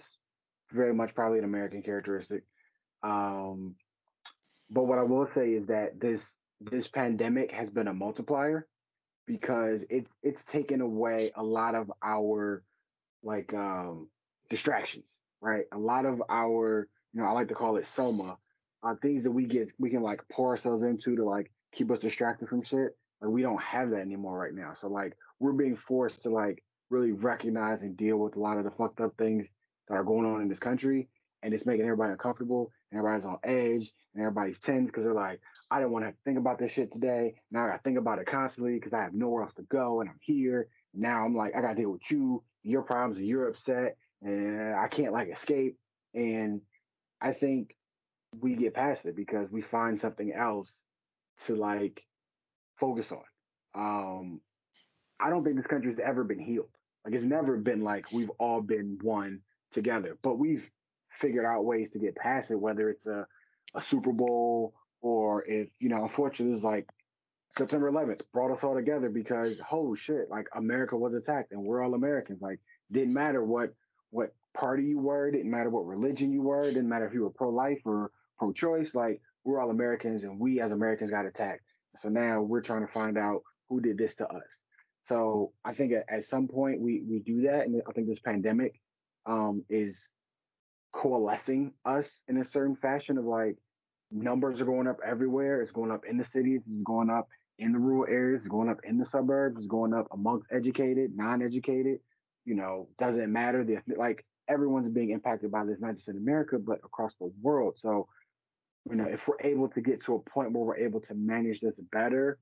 [0.72, 2.44] very much probably an American characteristic.
[3.04, 3.76] Um,
[4.70, 6.22] but what I will say is that this
[6.60, 8.68] this pandemic has been a multiplier
[9.28, 12.64] because it's it's taken away a lot of our
[13.24, 14.08] like um
[14.50, 15.06] distractions,
[15.42, 15.66] right?
[15.72, 18.38] A lot of our, you know, I like to call it soma,
[18.84, 22.00] uh, things that we get we can like pour ourselves into to like keep us
[22.00, 22.98] distracted from shit.
[23.22, 24.74] Like we don't have that anymore right now.
[24.80, 28.64] So like we're being forced to like really recognize and deal with a lot of
[28.64, 29.48] the fucked up things
[29.88, 31.08] that are going on in this country
[31.44, 35.40] and it's making everybody uncomfortable and everybody's on edge and everybody's tense because they're like,
[35.72, 37.36] I don't want to think about this shit today.
[37.50, 40.02] Now I got to think about it constantly because I have nowhere else to go
[40.02, 40.68] and I'm here.
[40.94, 44.76] Now I'm like, I got to deal with you, your problems, and you're upset and
[44.76, 45.78] I can't like escape.
[46.14, 46.60] And
[47.22, 47.74] I think
[48.38, 50.68] we get past it because we find something else
[51.48, 52.04] to like
[52.78, 53.22] focus on.
[53.74, 54.42] Um,
[55.22, 56.70] I don't think this country's ever been healed.
[57.06, 59.40] Like it's never been like we've all been one
[59.74, 60.18] together.
[60.22, 60.70] But we've
[61.22, 63.26] figured out ways to get past it, whether it's a,
[63.74, 66.88] a Super Bowl or if, you know, unfortunately it's like
[67.58, 71.84] September 11th brought us all together because holy shit, like America was attacked and we're
[71.84, 72.42] all Americans.
[72.42, 72.60] Like
[72.92, 73.74] didn't matter what
[74.10, 77.30] what party you were, didn't matter what religion you were, didn't matter if you were
[77.30, 78.94] pro-life or pro-choice.
[78.94, 81.64] Like we're all Americans and we as Americans got attacked.
[82.02, 84.60] So now we're trying to find out who did this to us.
[85.08, 88.20] So I think at, at some point we we do that, and I think this
[88.20, 88.80] pandemic
[89.26, 90.08] um, is
[90.94, 93.58] coalescing us in a certain fashion of like
[94.12, 95.62] numbers are going up everywhere.
[95.62, 96.62] It's going up in the cities.
[96.66, 97.28] It's going up
[97.60, 98.42] in the rural areas.
[98.42, 99.58] It's going up in the suburbs.
[99.58, 102.00] It's going up amongst educated, non-educated.
[102.46, 103.64] You know, doesn't matter.
[103.64, 107.76] The like everyone's being impacted by this, not just in America but across the world.
[107.82, 108.08] So,
[108.90, 111.62] you know, if we're able to get to a point where we're able to manage
[111.62, 112.40] this better,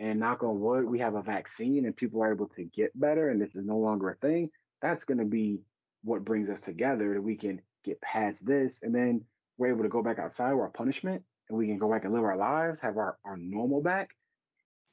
[0.00, 3.28] and knock on wood, we have a vaccine and people are able to get better,
[3.28, 4.50] and this is no longer a thing.
[4.80, 5.60] That's going to be
[6.02, 7.14] what brings us together.
[7.14, 9.22] That we can get past this, and then
[9.60, 12.12] we're able to go back outside of our punishment, and we can go back and
[12.14, 14.10] live our lives, have our, our normal back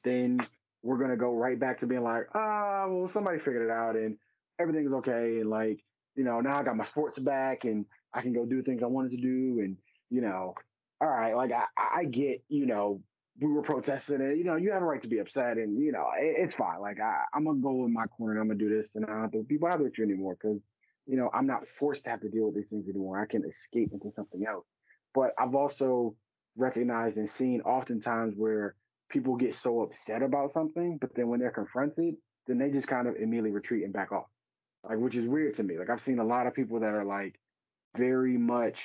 [0.04, 0.38] then
[0.82, 3.96] we're gonna go right back to being like, ah, oh, well, somebody figured it out
[3.96, 4.16] and
[4.60, 8.32] everything's okay, and like, you know, now I got my sports back and I can
[8.32, 9.76] go do things I wanted to do, and
[10.10, 10.54] you know,
[11.00, 11.64] all right, like I,
[12.00, 13.00] I get, you know,
[13.40, 15.92] we were protesting and you know, you have a right to be upset, and you
[15.92, 16.80] know, it, it's fine.
[16.80, 19.08] Like I, I'm gonna go in my corner, and I'm gonna do this, and I
[19.08, 20.60] don't have to be bothered with you anymore because
[21.08, 23.20] you know, I'm not forced to have to deal with these things anymore.
[23.20, 24.66] I can escape into something else.
[25.14, 26.14] But I've also
[26.56, 28.74] recognized and seen oftentimes where
[29.08, 32.14] people get so upset about something, but then when they're confronted,
[32.46, 34.26] then they just kind of immediately retreat and back off.
[34.84, 35.78] Like, which is weird to me.
[35.78, 37.40] Like, I've seen a lot of people that are like
[37.96, 38.78] very much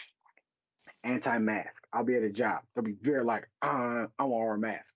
[1.04, 1.76] anti-mask.
[1.92, 2.62] I'll be at a job.
[2.74, 4.90] They'll be very like, uh, I want our mask.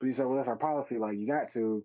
[0.00, 0.98] But you say, well, that's our policy.
[0.98, 1.84] Like, you got to.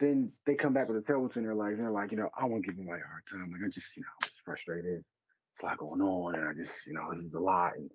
[0.00, 2.30] Then they come back with a tail between their legs and they're like, you know,
[2.38, 3.52] I won't give anybody a hard time.
[3.52, 5.00] Like, I just, you know, I'm just frustrated.
[5.00, 7.72] It's a lot going on, and I just, you know, this is a lot.
[7.76, 7.90] And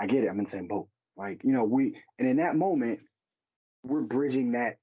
[0.00, 0.28] I get it.
[0.28, 0.88] I'm in the same boat.
[1.16, 3.02] Like, you know, we and in that moment,
[3.84, 4.78] we're bridging that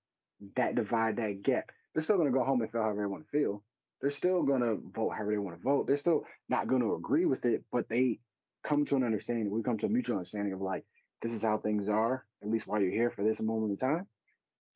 [0.55, 1.71] that divide, that gap.
[1.93, 3.63] They're still gonna go home and feel however they want to feel.
[4.01, 5.87] They're still gonna vote however they want to vote.
[5.87, 8.19] They're still not gonna agree with it, but they
[8.63, 9.49] come to an understanding.
[9.49, 10.85] We come to a mutual understanding of like,
[11.21, 14.07] this is how things are, at least while you're here for this moment in time.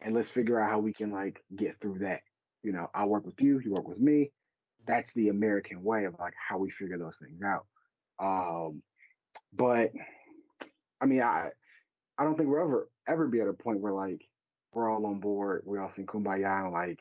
[0.06, 2.22] And let's figure out how we can like get through that.
[2.62, 4.32] You know, I work with you, you work with me.
[4.88, 7.66] That's the American way of like how we figure those things out.
[8.20, 8.84] Um,
[9.52, 9.92] but
[11.02, 11.50] I mean, I
[12.20, 14.22] I don't think we'll ever ever be at a point where like
[14.74, 17.00] we're all on board, we all sing kumbaya, and like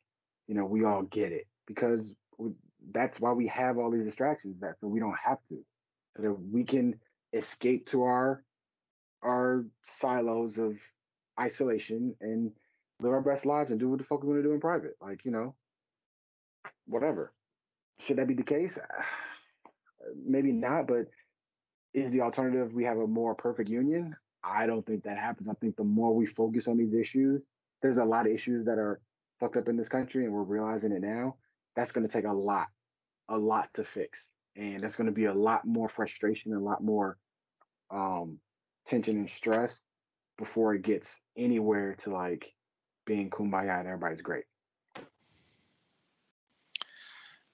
[0.49, 2.07] you know we all get it because
[2.39, 2.53] we,
[2.91, 5.59] that's why we have all these distractions that so we don't have to,
[6.17, 6.95] that we can
[7.35, 8.43] escape to our
[9.23, 9.67] our
[10.01, 10.77] silos of
[11.39, 12.53] isolation and
[13.01, 14.97] live our best lives and do what the fuck we want to do in private.
[15.01, 15.55] Like you know,
[16.87, 17.33] whatever.
[18.07, 18.73] Should that be the case?
[20.27, 21.07] Maybe not, but
[21.95, 24.17] is the alternative we have a more perfect union?
[24.43, 25.49] I don't think that happens.
[25.49, 27.41] I think the more we focus on these issues,
[27.81, 29.01] there's a lot of issues that are
[29.41, 31.37] fucked up in this country, and we're realizing it now.
[31.77, 32.67] That's going to take a lot,
[33.29, 34.19] a lot to fix,
[34.57, 37.17] and that's going to be a lot more frustration, a lot more
[37.91, 38.39] um,
[38.87, 39.81] tension and stress
[40.37, 42.53] before it gets anywhere to like
[43.05, 44.45] being kumbaya and everybody's great.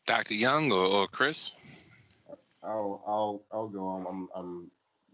[0.06, 0.34] Dr.
[0.34, 1.52] Young or, or Chris?
[2.62, 3.88] I'll I'll I'll go.
[3.88, 4.70] I'm I'm, I'm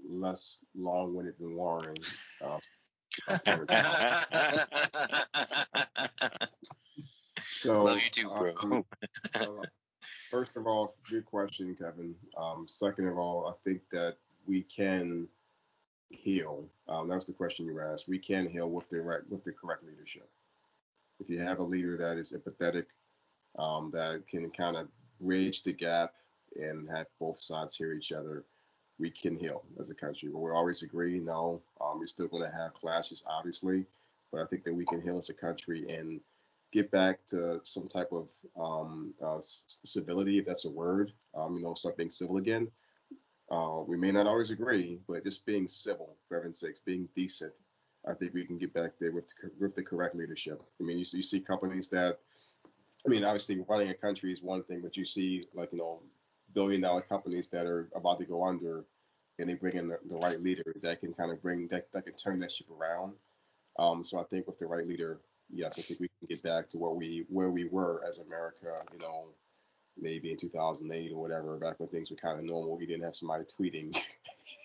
[0.09, 1.95] less long-winded than Warren.
[2.43, 2.59] Uh,
[7.45, 8.53] so love you too, bro.
[8.63, 8.85] Um,
[9.35, 9.47] uh,
[10.31, 12.15] first of all, good question, Kevin.
[12.37, 14.17] Um, second of all, I think that
[14.47, 15.29] we can
[16.11, 16.65] heal.
[16.89, 18.09] Um, that was the question you asked.
[18.09, 20.29] We can heal with the right with the correct leadership.
[21.21, 22.87] If you have a leader that is empathetic,
[23.59, 24.89] um, that can kind of
[25.21, 26.15] bridge the gap
[26.57, 28.45] and have both sides hear each other,
[28.99, 30.29] we can heal as a country.
[30.29, 33.87] But we always agree, no, um, we're still going to have clashes, obviously.
[34.33, 36.21] But I think that we can heal as a country and
[36.73, 38.29] get back to some type of
[38.59, 41.13] um, uh, civility, if that's a word.
[41.35, 42.69] Um, you know, start being civil again.
[43.51, 47.53] Uh, we may not always agree, but just being civil, for heaven's sakes, being decent.
[48.07, 50.63] I think we can get back there with with the correct leadership.
[50.81, 52.19] I mean, you, you see companies that,
[53.05, 56.01] I mean, obviously running a country is one thing, but you see like you know
[56.55, 58.85] billion dollar companies that are about to go under
[59.39, 62.05] and they bring in the, the right leader that can kind of bring that, that
[62.05, 63.13] can turn that ship around.
[63.79, 65.21] Um, so I think with the right leader,
[65.51, 68.83] yes, I think we can get back to where we where we were as America,
[68.93, 69.27] you know,
[69.99, 72.77] maybe in 2008 or whatever, back when things were kind of normal.
[72.77, 73.99] We didn't have somebody tweeting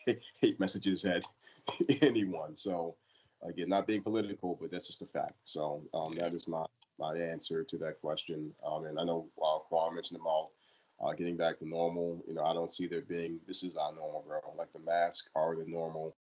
[0.40, 1.24] hate messages at
[2.02, 2.56] anyone.
[2.56, 2.96] So
[3.44, 5.36] again, not being political, but that's just a fact.
[5.44, 6.66] So um, that is my
[7.00, 8.54] my answer to that question.
[8.66, 10.54] Um, and I know uh, Quan mentioned them all
[11.02, 12.24] uh, getting back to normal.
[12.28, 14.40] You know, I don't see there being this is our normal, bro.
[14.58, 16.16] Like the mask are the normal.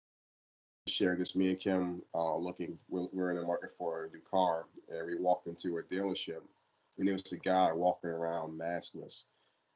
[0.87, 1.35] Share this.
[1.35, 2.77] Me and Kim uh, looking.
[2.87, 6.41] We're, we're in the market for a new car, and we walked into a dealership,
[6.99, 9.25] and there was a guy walking around maskless.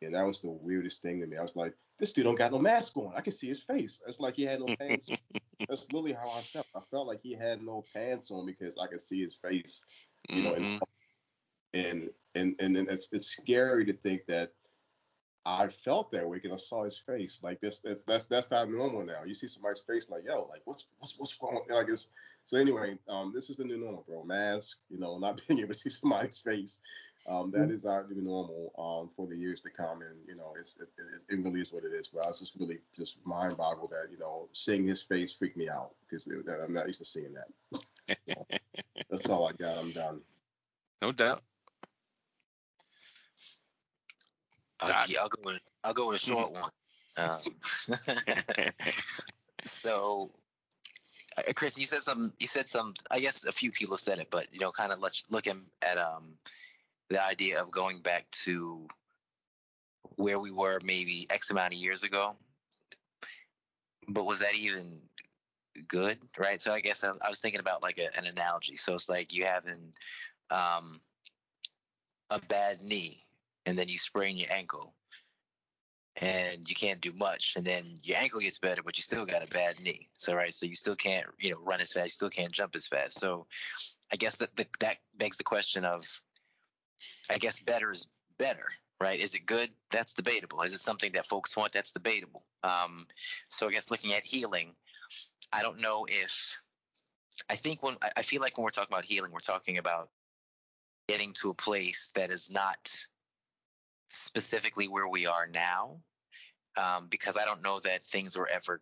[0.02, 1.38] And that was the weirdest thing to me.
[1.38, 3.14] I was like, this dude don't got no mask on.
[3.16, 4.02] I can see his face.
[4.06, 5.10] It's like he had no pants.
[5.70, 6.68] That's literally how I felt.
[6.76, 9.86] I felt like he had no pants on because I could see his face.
[10.30, 10.80] You know, Mhm.
[11.74, 14.52] and and and, and it's it's scary to think that
[15.46, 17.42] I felt that way because I saw his face.
[17.44, 19.24] Like this, that's that's that's not normal now.
[19.26, 21.62] You see somebody's face, like yo, like what's what's what's wrong?
[21.70, 22.10] Like it's
[22.46, 22.98] so anyway.
[23.08, 24.24] Um, this is the new normal, bro.
[24.24, 26.82] Mask, you know, not being able to see somebody's face.
[27.26, 30.56] Um, that is our new normal um, for the years to come, and you know,
[30.60, 32.10] it's it, it, it really is what it is.
[32.10, 35.56] But I was just really just mind boggled that you know, seeing his face freaked
[35.56, 37.82] me out because that I'm not used to seeing that.
[38.28, 38.46] So,
[39.10, 39.78] that's all I got.
[39.78, 40.20] I'm done.
[41.02, 41.42] No doubt.
[44.82, 46.72] I'll, yeah, I'll go with I'll go with a short one.
[47.16, 47.40] Um,
[49.64, 50.32] so,
[51.38, 52.34] uh, Chris, you said some.
[52.38, 52.94] You said some.
[53.10, 55.00] I guess a few people have said it, but you know, kind of
[55.30, 56.38] looking at um
[57.10, 58.88] the idea of going back to
[60.16, 62.36] where we were maybe X amount of years ago.
[64.08, 65.00] But was that even
[65.88, 66.62] good, right?
[66.62, 68.76] So I guess I, I was thinking about like a, an analogy.
[68.76, 69.94] So it's like you having
[70.50, 71.00] um,
[72.30, 73.18] a bad knee,
[73.66, 74.94] and then you sprain your ankle,
[76.18, 79.44] and you can't do much, and then your ankle gets better, but you still got
[79.44, 80.08] a bad knee.
[80.18, 82.76] So right, so you still can't you know run as fast, you still can't jump
[82.76, 83.20] as fast.
[83.20, 83.48] So
[84.12, 86.06] I guess that the, that begs the question of,
[87.30, 88.66] I guess better is better,
[89.00, 89.20] right?
[89.20, 89.70] Is it good?
[89.92, 90.62] That's debatable.
[90.62, 91.74] Is it something that folks want?
[91.74, 92.44] That's debatable.
[92.64, 93.08] Um,
[93.50, 94.76] so I guess looking at healing,
[95.52, 96.62] I don't know if
[97.50, 100.10] I think when I feel like when we're talking about healing, we're talking about
[101.08, 102.92] getting to a place that is not
[104.08, 105.98] specifically where we are now,
[106.78, 108.82] um, because I don't know that things were ever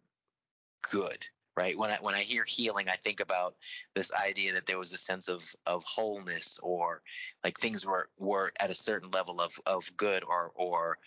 [0.90, 1.26] good.
[1.62, 3.54] Right when I when I hear healing, I think about
[3.94, 7.04] this idea that there was a sense of of wholeness, or
[7.44, 10.98] like things were were at a certain level of of good, or or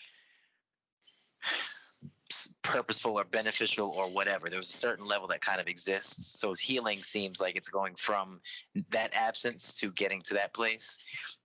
[2.63, 4.49] purposeful or beneficial or whatever.
[4.49, 6.39] There's a certain level that kind of exists.
[6.39, 8.41] So healing seems like it's going from
[8.91, 11.01] that absence to getting to that place.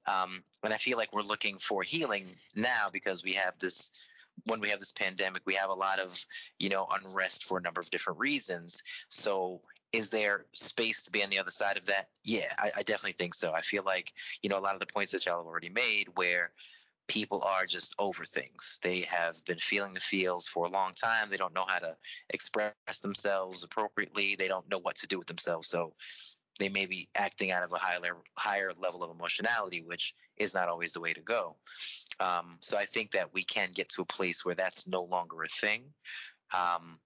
[0.05, 3.89] Um, and I feel like we're looking for healing now because we have this.
[4.45, 6.25] When we have this pandemic, we have a lot of
[6.57, 8.83] you know unrest for a number of different reasons.
[9.09, 9.61] So
[9.91, 12.09] is there space to be on the other side of that?
[12.23, 13.53] Yeah, I, I definitely think so.
[13.53, 16.07] I feel like you know a lot of the points that y'all have already made
[16.15, 16.51] where
[17.07, 18.79] people are just over things.
[18.83, 21.27] They have been feeling the feels for a long time.
[21.29, 21.97] They don't know how to
[22.29, 24.35] express themselves appropriately.
[24.35, 25.67] They don't know what to do with themselves.
[25.67, 25.93] So
[26.59, 30.69] they may be acting out of a higher higher level of emotionality, which is not
[30.69, 31.57] always the way to go.
[32.19, 35.41] Um, so I think that we can get to a place where that's no longer
[35.41, 35.83] a thing.
[36.53, 36.99] Um,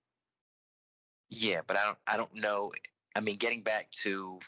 [1.30, 2.72] yeah, but I don't I don't know.
[3.16, 4.39] I mean, getting back to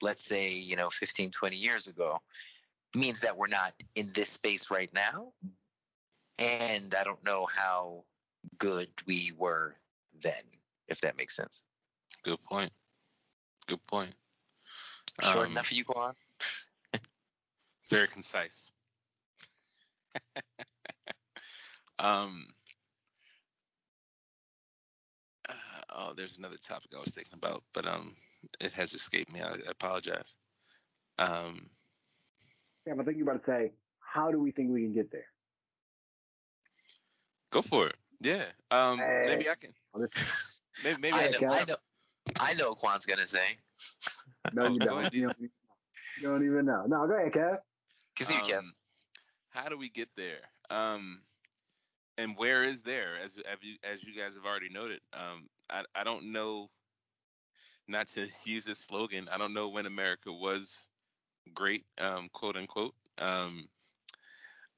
[0.00, 2.20] let's say you know 15, 20 years ago
[2.94, 5.32] means that we're not in this space right now.
[6.38, 8.04] And I don't know how
[8.58, 9.74] good we were
[10.20, 10.32] then,
[10.86, 11.64] if that makes sense.
[12.22, 12.72] Good point.
[13.66, 14.14] Good point.
[15.22, 16.14] Short Um, enough for you, Quan?
[17.90, 18.72] Very concise.
[21.98, 22.46] um.
[25.48, 25.52] uh,
[25.96, 28.16] oh, there's another topic I was thinking about, but um,
[28.60, 29.40] it has escaped me.
[29.40, 30.36] I, I apologize.
[31.18, 31.68] Um,
[32.86, 35.26] Yeah, I think you're about to say, how do we think we can get there?
[37.50, 37.96] go for it.
[38.20, 38.44] Yeah.
[38.70, 39.24] Um, Hey.
[39.26, 39.72] maybe I can.
[39.94, 40.06] Oh,
[40.84, 41.48] Maybe maybe I, I, know.
[41.48, 41.76] I know.
[42.38, 43.56] I know what Quan's gonna say.
[44.52, 45.12] No, Oh, you don't.
[45.14, 45.50] You don't, even-
[46.20, 46.84] you don't even know.
[46.86, 47.58] No, go ahead, Kev.
[48.16, 48.64] Continue, Kev.
[49.58, 50.38] How do we get there?
[50.70, 51.22] Um,
[52.16, 53.16] and where is there?
[53.22, 53.40] As
[53.82, 56.70] as you guys have already noted, um, I I don't know.
[57.88, 60.86] Not to use this slogan, I don't know when America was
[61.54, 62.94] great, um, quote unquote.
[63.18, 63.68] Um,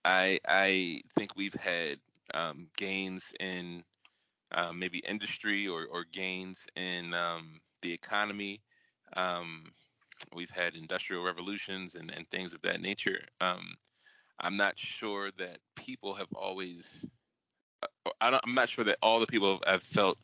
[0.03, 1.99] I I think we've had
[2.33, 3.85] um, gains in
[4.51, 8.63] uh, maybe industry or, or gains in um, the economy.
[9.15, 9.73] Um,
[10.35, 13.21] we've had industrial revolutions and, and things of that nature.
[13.43, 13.77] Um,
[14.41, 17.05] I'm not sure that people have always.
[17.83, 20.19] uh, I don't, I'm not sure that all the people have, felt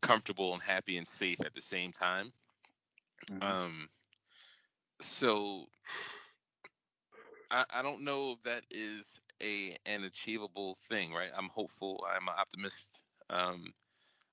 [0.00, 2.32] comfortable and happy and safe at the same time.
[3.30, 3.42] Mhm.
[3.42, 3.88] Um,
[5.00, 5.66] so
[7.50, 11.30] I, I don't know if that is a an achievable thing, right?
[11.36, 12.04] I'm hopeful.
[12.08, 13.72] I'm an optimist, um,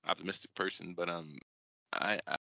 [0.06, 1.38] optimistic person, but um,
[1.92, 2.36] I, I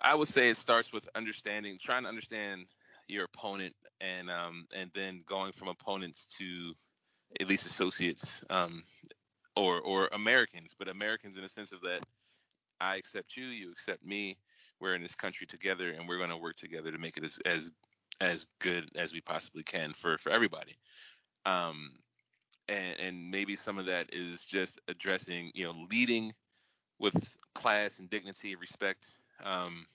[0.00, 2.66] I would say it starts with understanding, trying to understand
[3.08, 6.72] your opponent, and um, and then going from opponents to
[7.40, 8.84] at least associates um,
[9.56, 12.00] or or Americans, but Americans in a sense of that
[12.80, 14.36] I accept you, you accept me.
[14.80, 17.38] We're in this country together, and we're going to work together to make it as
[17.46, 17.70] as
[18.20, 20.76] as good as we possibly can for for everybody.
[21.46, 21.92] Um,
[22.68, 26.32] and and maybe some of that is just addressing, you know, leading
[26.98, 29.86] with class and dignity and respect, um,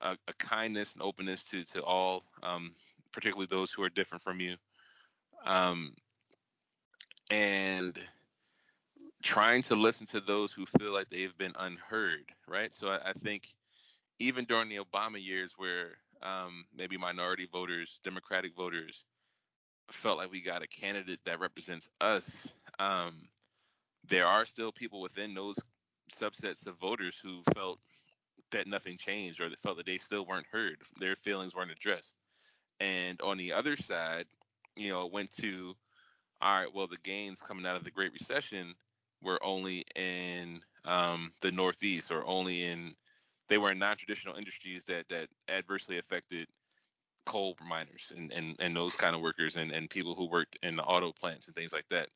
[0.00, 2.74] a, a, kindness and openness to to all, um,
[3.12, 4.56] particularly those who are different from you,
[5.44, 5.94] um,
[7.30, 7.98] and
[9.22, 12.74] trying to listen to those who feel like they've been unheard, right?
[12.74, 13.48] So I, I think
[14.18, 19.04] even during the Obama years, where um, maybe minority voters, Democratic voters,
[19.90, 23.14] felt like we got a candidate that represents us, um,
[24.08, 25.58] there are still people within those
[26.12, 27.78] subsets of voters who felt
[28.52, 30.78] that nothing changed or that felt that they still weren't heard.
[30.98, 32.16] Their feelings weren't addressed.
[32.80, 34.26] And on the other side,
[34.76, 35.74] you know, it went to,
[36.40, 38.74] all right, well, the gains coming out of the Great Recession
[39.22, 42.94] were only in um, the Northeast or only in,
[43.48, 46.46] they were in non-traditional industries that that adversely affected
[47.26, 50.76] coal miners and, and, and those kind of workers and, and people who worked in
[50.76, 52.08] the auto plants and things like that.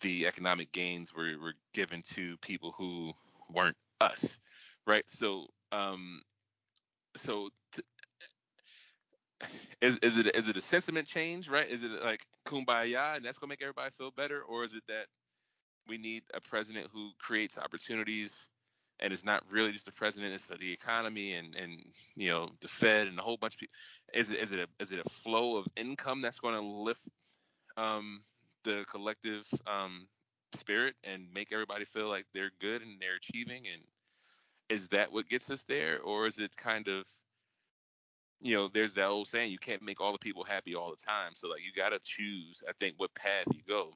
[0.00, 3.12] The economic gains were, were given to people who
[3.50, 4.38] weren't us,
[4.86, 5.04] right?
[5.08, 6.22] So, um,
[7.16, 7.82] so t-
[9.80, 11.68] is is it is it a sentiment change, right?
[11.68, 15.06] Is it like kumbaya and that's gonna make everybody feel better, or is it that
[15.88, 18.48] we need a president who creates opportunities
[19.00, 21.82] and it's not really just the president, it's the economy and and
[22.16, 23.74] you know the Fed and a whole bunch of people.
[24.14, 27.02] Is it is it a is it a flow of income that's to lift
[27.76, 28.22] um,
[28.64, 30.06] the collective um,
[30.54, 33.82] spirit and make everybody feel like they're good and they're achieving and
[34.68, 37.06] is that what gets us there or is it kind of
[38.40, 40.96] you know there's that old saying you can't make all the people happy all the
[40.96, 41.32] time.
[41.34, 43.92] So like you got to choose i think what path you go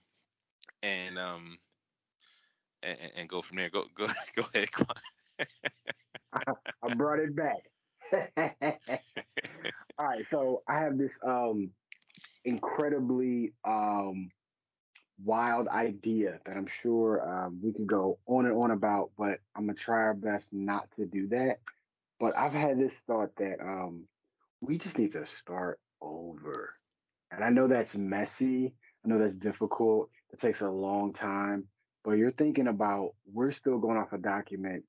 [0.82, 1.58] and um
[2.82, 3.70] and, and go from there.
[3.70, 4.06] Go go
[4.36, 4.68] go ahead
[6.82, 7.62] I brought it back.
[9.98, 11.70] All right so i have this um
[12.44, 14.30] incredibly um
[15.24, 19.66] wild idea that I'm sure um, we could go on and on about, but I'm
[19.66, 21.60] gonna try our best not to do that.
[22.18, 24.04] But I've had this thought that um,
[24.60, 26.74] we just need to start over.
[27.30, 28.74] And I know that's messy.
[29.04, 30.10] I know that's difficult.
[30.32, 31.64] It takes a long time.
[32.04, 34.84] But you're thinking about we're still going off a document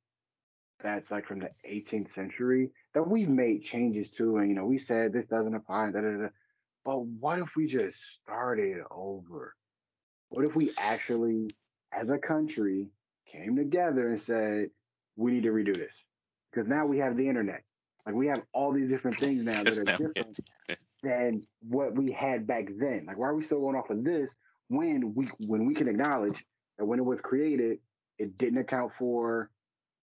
[0.81, 4.79] that's like from the 18th century that we've made changes to, and you know we
[4.79, 5.91] said this doesn't apply.
[5.91, 6.27] Da, da, da.
[6.83, 9.55] But what if we just started over?
[10.31, 11.49] What if we actually,
[11.91, 12.87] as a country,
[13.29, 14.69] came together and said,
[15.17, 15.93] we need to redo this?
[16.51, 17.63] Because now we have the internet.
[18.05, 20.39] Like we have all these different things now that are different
[21.03, 23.03] than what we had back then.
[23.07, 24.31] Like why are we still going off of this
[24.69, 26.43] when we when we can acknowledge
[26.77, 27.79] that when it was created,
[28.17, 29.49] it didn't account for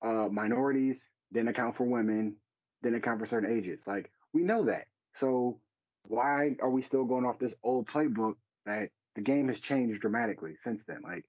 [0.05, 0.97] uh, minorities,
[1.33, 2.35] didn't account for women,
[2.83, 3.79] didn't account for certain ages.
[3.87, 4.87] Like we know that.
[5.21, 5.59] So
[6.07, 8.35] why are we still going off this old playbook
[8.65, 11.01] that the game has changed dramatically since then.
[11.03, 11.25] Like,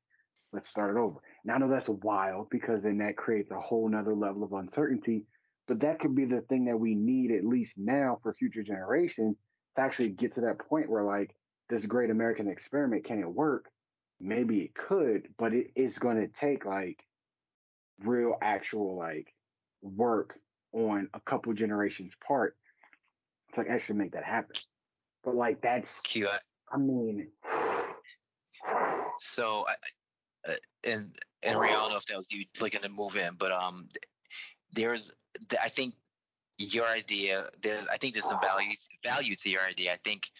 [0.52, 1.18] let's start it over.
[1.44, 5.24] Now I know that's wild because then that creates a whole nother level of uncertainty.
[5.68, 9.36] But that could be the thing that we need at least now for future generations
[9.76, 11.34] to actually get to that point where like
[11.68, 13.66] this great American experiment can it work?
[14.20, 16.98] Maybe it could, but it is going to take like
[18.04, 19.32] real actual like
[19.80, 20.38] work
[20.72, 22.56] on a couple generations part
[23.54, 24.56] to like actually make that happen.
[25.24, 26.28] But like that's Q,
[26.72, 27.28] I, mean
[29.18, 29.66] so,
[30.48, 30.52] uh,
[30.84, 31.10] and
[31.42, 33.88] and Ray, I don't know if that was you looking to move in, but um,
[34.72, 35.12] there's
[35.62, 35.94] I think
[36.58, 38.72] your idea there's I think there's some value
[39.04, 39.92] value to your idea.
[39.92, 40.30] I think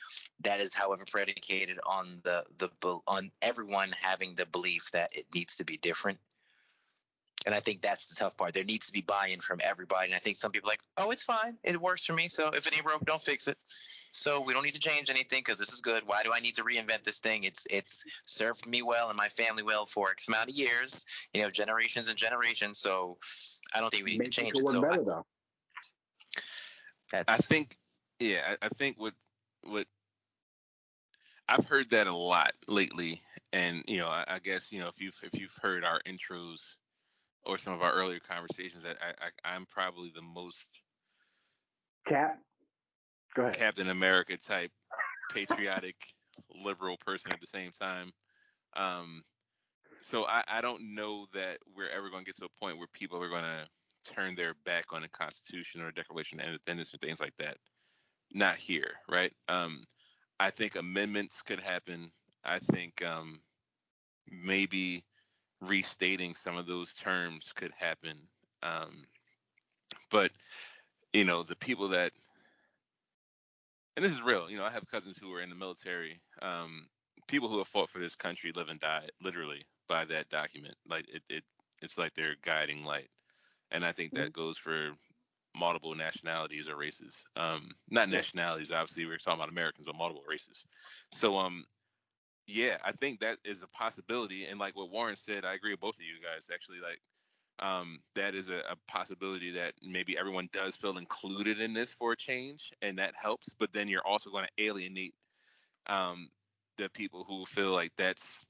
[0.42, 2.68] that is, however, predicated on the the
[3.06, 6.18] on everyone having the belief that it needs to be different.
[7.44, 8.54] And I think that's the tough part.
[8.54, 10.06] There needs to be buy-in from everybody.
[10.06, 11.58] And I think some people are like, oh, it's fine.
[11.64, 12.28] It works for me.
[12.28, 13.58] So if it ain't broke, don't fix it.
[14.12, 16.02] So we don't need to change anything because this is good.
[16.06, 17.44] Why do I need to reinvent this thing?
[17.44, 21.42] It's it's served me well and my family well for X amount of years, you
[21.42, 22.78] know, generations and generations.
[22.78, 23.16] So
[23.74, 24.68] I don't think we need Make to change it.
[24.68, 25.22] So better, I,
[27.10, 27.78] that's, I think,
[28.20, 29.14] yeah, I, I think what
[29.64, 29.86] what
[31.48, 33.22] I've heard that a lot lately,
[33.54, 36.74] and you know, I, I, guess you know if you've if you've heard our intros
[37.46, 40.68] or some of our earlier conversations, I, I I'm probably the most
[42.06, 42.38] Cap.
[43.34, 43.56] Go ahead.
[43.56, 44.70] Captain America type
[45.32, 45.96] patriotic
[46.64, 48.12] liberal person at the same time.
[48.76, 49.22] Um,
[50.00, 52.88] so I, I don't know that we're ever going to get to a point where
[52.92, 53.66] people are going to
[54.12, 57.56] turn their back on the Constitution or Declaration of Independence and things like that.
[58.34, 59.32] Not here, right?
[59.48, 59.84] Um,
[60.40, 62.10] I think amendments could happen.
[62.44, 63.40] I think um,
[64.28, 65.04] maybe
[65.60, 68.16] restating some of those terms could happen.
[68.62, 69.04] Um,
[70.10, 70.32] but
[71.12, 72.12] you know, the people that
[73.96, 74.50] and this is real.
[74.50, 76.20] You know, I have cousins who are in the military.
[76.40, 76.86] Um,
[77.28, 80.74] people who have fought for this country live and die literally by that document.
[80.88, 81.44] Like it, it
[81.80, 83.10] it's like their guiding light.
[83.70, 84.40] And I think that mm-hmm.
[84.40, 84.90] goes for
[85.56, 87.24] multiple nationalities or races.
[87.36, 89.06] Um, not nationalities, obviously.
[89.06, 90.64] We're talking about Americans, but multiple races.
[91.10, 91.64] So, um,
[92.46, 94.44] yeah, I think that is a possibility.
[94.44, 96.48] And like what Warren said, I agree with both of you guys.
[96.52, 97.00] Actually, like,
[97.58, 102.12] um, that is a, a possibility that maybe everyone does feel included in this for
[102.12, 103.54] a change, and that helps.
[103.54, 105.14] But then you're also going to alienate
[105.86, 106.28] um,
[106.78, 108.44] the people who feel like that's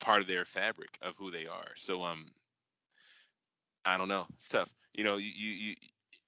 [0.00, 1.72] part of their fabric of who they are.
[1.76, 2.26] So, um,
[3.84, 4.26] I don't know.
[4.34, 4.72] It's tough.
[4.94, 5.74] You know, you you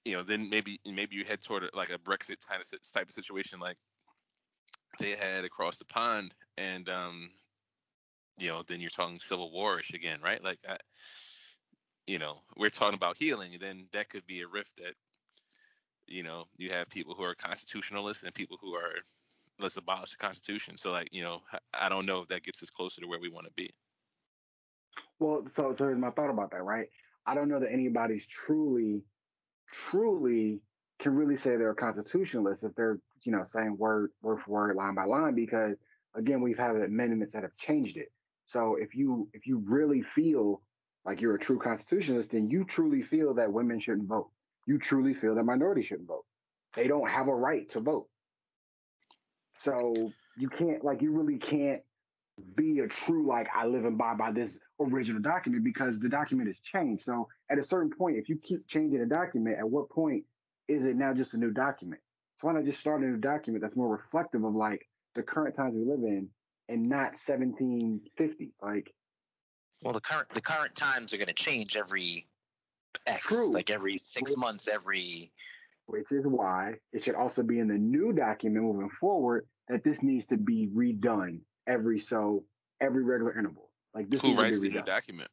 [0.04, 3.12] you know, then maybe maybe you head toward like a Brexit kind of type of
[3.12, 3.76] situation like
[4.98, 7.30] they had across the pond, and um,
[8.38, 10.42] you know, then you're talking civil warish again, right?
[10.42, 10.76] Like, I,
[12.06, 14.94] you know, we're talking about healing, then that could be a rift that,
[16.06, 18.94] you know, you have people who are constitutionalists and people who are
[19.60, 20.76] let's abolish the Constitution.
[20.76, 21.40] So like, you know,
[21.74, 23.70] I don't know if that gets us closer to where we want to be.
[25.18, 26.88] Well, so so here's my thought about that, right?
[27.26, 29.02] I don't know that anybody's truly
[29.90, 30.60] truly
[30.98, 34.76] can really say they're a constitutionalist if they're, you know, saying word word for word,
[34.76, 35.76] line by line, because
[36.14, 38.10] again, we've had amendments that have changed it.
[38.46, 40.62] So if you if you really feel
[41.04, 44.30] like you're a true constitutionalist, then you truly feel that women shouldn't vote.
[44.66, 46.24] You truly feel that minorities shouldn't vote.
[46.76, 48.06] They don't have a right to vote.
[49.64, 51.82] So you can't like you really can't
[52.56, 56.48] be a true like I live and buy by this original document because the document
[56.48, 57.04] has changed.
[57.04, 60.24] So at a certain point, if you keep changing a document, at what point
[60.68, 62.00] is it now just a new document?
[62.40, 65.54] So why not just start a new document that's more reflective of like the current
[65.54, 66.28] times we live in
[66.68, 68.52] and not 1750?
[68.62, 68.92] Like,
[69.82, 72.26] well, the current the current times are going to change every
[73.06, 73.50] X, true.
[73.52, 75.32] like every six months, every.
[75.86, 80.00] Which is why it should also be in the new document moving forward that this
[80.02, 82.44] needs to be redone every so
[82.80, 83.70] every regular interval.
[83.94, 84.20] Like this.
[84.20, 85.30] Who writes the new document?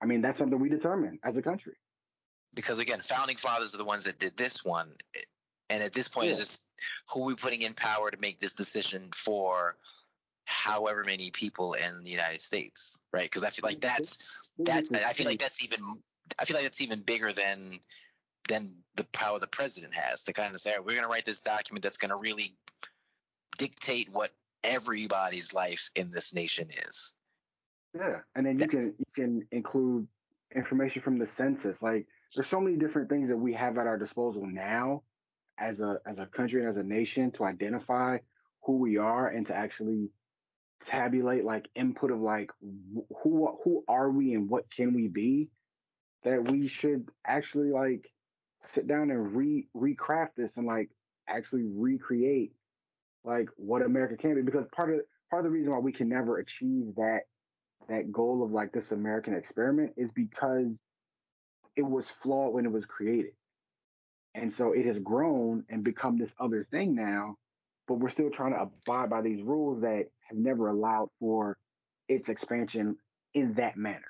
[0.00, 1.74] I mean, that's something we determine as a country.
[2.54, 4.92] Because again, founding fathers are the ones that did this one,
[5.68, 6.30] and at this point, yeah.
[6.30, 6.66] it's just
[7.10, 9.76] who are we putting in power to make this decision for
[10.46, 13.24] however many people in the United States, right?
[13.24, 15.80] Because I feel like that's that's I feel like that's even
[16.38, 17.78] I feel like that's even bigger than
[18.48, 21.24] than the power the president has to kind of say oh, we're going to write
[21.24, 22.54] this document that's going to really
[23.58, 24.32] dictate what
[24.62, 27.14] everybody's life in this nation is.
[27.94, 30.06] Yeah, and then you can you can include
[30.54, 31.82] information from the census.
[31.82, 35.02] Like there's so many different things that we have at our disposal now
[35.58, 38.18] as a as a country and as a nation to identify
[38.62, 40.10] who we are and to actually
[40.88, 42.50] tabulate like input of like
[43.22, 45.48] who who are we and what can we be
[46.24, 48.10] that we should actually like
[48.74, 50.90] sit down and re recraft this and like
[51.28, 52.52] actually recreate
[53.24, 55.00] like what America can be because part of
[55.30, 57.22] part of the reason why we can never achieve that
[57.88, 60.80] that goal of like this American experiment is because
[61.76, 63.32] it was flawed when it was created.
[64.34, 67.36] And so it has grown and become this other thing now,
[67.86, 71.56] but we're still trying to abide by these rules that have never allowed for
[72.08, 72.96] its expansion
[73.34, 74.08] in that manner.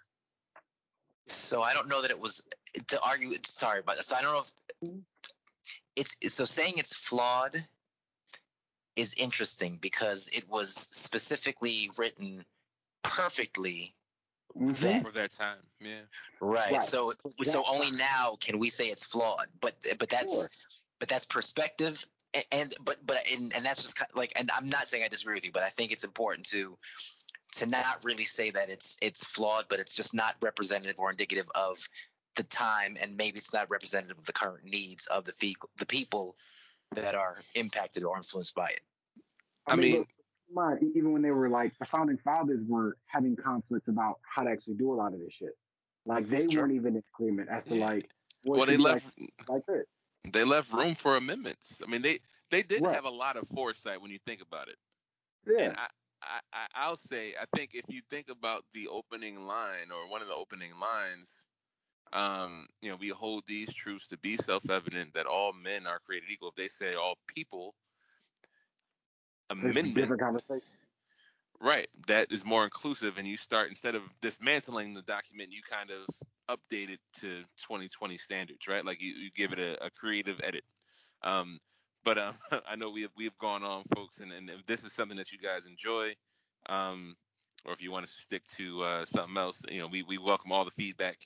[1.27, 2.43] So I don't know that it was
[2.89, 3.31] to argue.
[3.45, 4.43] Sorry, but so I don't know
[4.83, 5.01] if
[5.97, 7.57] it's so saying it's flawed
[8.95, 12.45] is interesting because it was specifically written
[13.03, 13.95] perfectly
[14.57, 15.05] mm-hmm.
[15.05, 15.59] for that time.
[15.81, 16.01] Yeah.
[16.41, 16.73] Right.
[16.73, 16.83] right.
[16.83, 17.13] So
[17.43, 20.49] so only now can we say it's flawed, but but that's sure.
[21.01, 22.05] but that's perspective
[22.37, 25.05] and, and but but and, and that's just kind of like and I'm not saying
[25.05, 26.77] I disagree with you, but I think it's important to
[27.57, 31.49] to not really say that it's it's flawed, but it's just not representative or indicative
[31.55, 31.79] of
[32.37, 35.87] the time, and maybe it's not representative of the current needs of the fe- the
[35.87, 36.37] people
[36.95, 38.81] that are impacted or influenced by it.
[39.67, 40.07] I, I mean, mean
[40.55, 44.51] look, even when they were like the founding fathers were having conflicts about how to
[44.51, 45.57] actually do a lot of this shit.
[46.05, 46.63] Like they sure.
[46.63, 48.11] weren't even in agreement as to like
[48.45, 49.13] well they left
[49.49, 49.87] like, like
[50.33, 51.81] They left room for amendments.
[51.83, 52.21] I mean they
[52.51, 52.95] they did right.
[52.95, 54.77] have a lot of foresight when you think about it.
[55.47, 55.69] Yeah.
[55.69, 55.87] And I,
[56.53, 60.29] I, I'll say, I think if you think about the opening line or one of
[60.29, 61.47] the opening lines,
[62.13, 66.31] um, you know, we hold these truths to be self-evident that all men are created
[66.31, 66.49] equal.
[66.49, 67.75] If they say all people,
[69.51, 70.63] amendment, different conversation.
[71.61, 75.91] Right, that is more inclusive, and you start instead of dismantling the document, you kind
[75.91, 76.15] of
[76.51, 78.85] update it to 2020 standards, right?
[78.85, 80.65] Like you, you give it a, a creative edit.
[81.23, 81.59] Um,
[82.05, 82.35] but um,
[82.69, 85.17] I know we have we have gone on, folks, and, and if this is something
[85.19, 86.15] that you guys enjoy,
[86.69, 87.17] um,
[87.65, 90.19] or if you want us to stick to uh, something else, you know, we we
[90.19, 91.19] welcome all the feedback.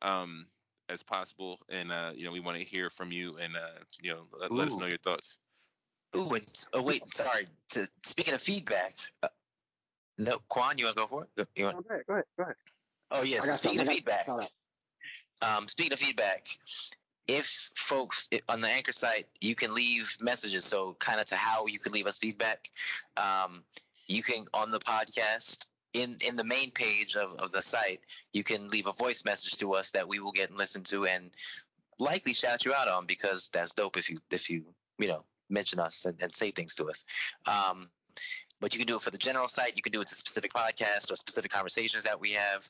[0.00, 0.46] Um,
[0.88, 4.12] as possible, and uh, you know we want to hear from you, and uh, you
[4.12, 5.38] know let, let us know your thoughts.
[6.16, 7.44] Ooh, and oh wait, sorry.
[7.70, 8.92] To, speaking of feedback,
[9.22, 9.28] uh,
[10.16, 11.48] no, Quan, you want to go for it?
[11.54, 11.86] You want...
[11.86, 12.54] go ahead, go ahead, go ahead.
[13.10, 14.26] Oh yes, yeah, speaking of feedback.
[15.42, 16.46] Um, speaking of feedback,
[17.26, 20.64] if folks on the anchor site, you can leave messages.
[20.64, 22.70] So kind of to how you can leave us feedback.
[23.16, 23.64] Um,
[24.06, 28.00] you can on the podcast in in the main page of, of the site,
[28.32, 31.06] you can leave a voice message to us that we will get and listen to
[31.06, 31.30] and
[31.98, 34.64] likely shout you out on because that's dope if you if you
[34.98, 37.04] you know mention us and, and say things to us.
[37.46, 37.90] Um,
[38.60, 39.76] but you can do it for the general site.
[39.76, 42.68] You can do it to specific podcasts or specific conversations that we have.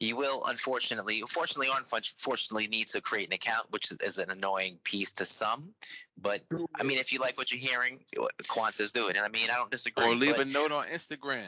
[0.00, 4.78] You will, unfortunately, fortunately or unfortunately, need to create an account, which is, an annoying
[4.82, 5.72] piece to some.
[6.20, 6.42] But
[6.74, 8.00] I mean, if you like what you're hearing,
[8.48, 9.16] Quan says do it.
[9.16, 10.04] And I mean, I don't disagree.
[10.04, 11.44] Or leave but, a note on Instagram.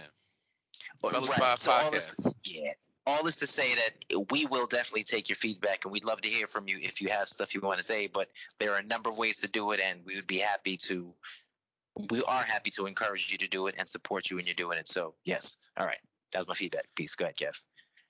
[1.02, 1.58] Right.
[1.58, 1.72] So.
[1.72, 2.14] All this,
[2.44, 2.72] yeah.
[3.04, 6.28] All this to say that we will definitely take your feedback and we'd love to
[6.28, 8.06] hear from you if you have stuff you want to say.
[8.06, 8.28] But
[8.58, 11.12] there are a number of ways to do it, and we would be happy to.
[12.10, 14.78] We are happy to encourage you to do it and support you when you're doing
[14.78, 14.88] it.
[14.88, 15.98] So yes, all right.
[16.32, 16.86] That was my feedback.
[16.94, 17.14] Peace.
[17.14, 17.58] Go ahead, Kev.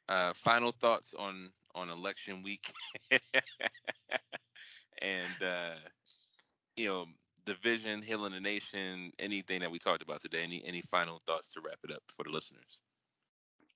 [0.08, 2.72] Uh, final thoughts on on election week,
[5.02, 5.74] and uh,
[6.76, 7.06] you know
[7.44, 10.42] division, healing the nation, anything that we talked about today.
[10.42, 12.82] Any any final thoughts to wrap it up for the listeners?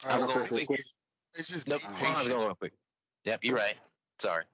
[0.07, 0.69] I'll go quick.
[1.35, 1.81] It's just nope.
[2.03, 2.73] I'll go real quick.
[3.25, 3.77] Yep, you're right.
[4.19, 4.45] Sorry,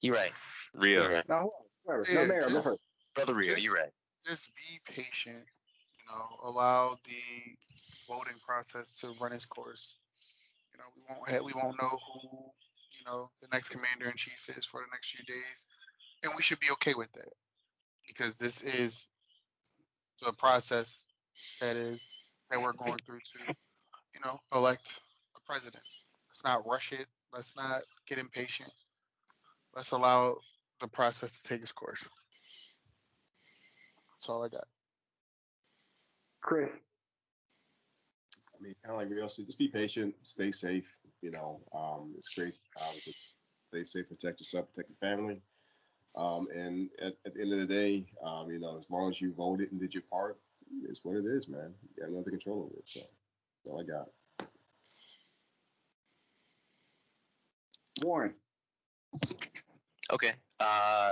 [0.00, 0.32] you're right.
[0.74, 1.08] Rio.
[1.08, 1.28] Right.
[1.28, 1.50] No,
[1.86, 2.82] no, Mayor, go first.
[3.14, 3.90] Brother Rio, you're right.
[4.26, 5.44] Just be patient.
[5.98, 7.56] You know, allow the
[8.08, 9.94] voting process to run its course.
[10.72, 12.28] You know, we won't have, we won't know who
[12.98, 15.66] you know the next commander in chief is for the next few days,
[16.22, 17.32] and we should be okay with that
[18.06, 19.08] because this is
[20.20, 21.06] the process
[21.60, 22.00] that is
[22.50, 23.54] that we're going through to,
[24.14, 25.00] you know, elect
[25.36, 25.82] a president.
[26.28, 27.06] Let's not rush it.
[27.32, 28.70] Let's not get impatient.
[29.74, 30.36] Let's allow
[30.80, 32.02] the process to take its course.
[34.12, 34.66] That's all I got.
[36.42, 36.68] Chris.
[38.62, 40.94] I mean, kind of like Rio said, just be patient, stay safe.
[41.20, 42.58] You know, um, it's crazy.
[42.80, 43.14] Obviously,
[43.68, 45.40] stay safe, protect yourself, protect your family.
[46.14, 49.20] Um, and at, at, the end of the day, um, you know, as long as
[49.20, 50.38] you voted and did your part,
[50.88, 51.74] it's what it is, man.
[51.96, 52.88] You have nothing control over it.
[52.88, 54.08] So that's all I got.
[58.02, 58.34] Warren.
[60.12, 60.32] Okay.
[60.60, 61.10] Uh,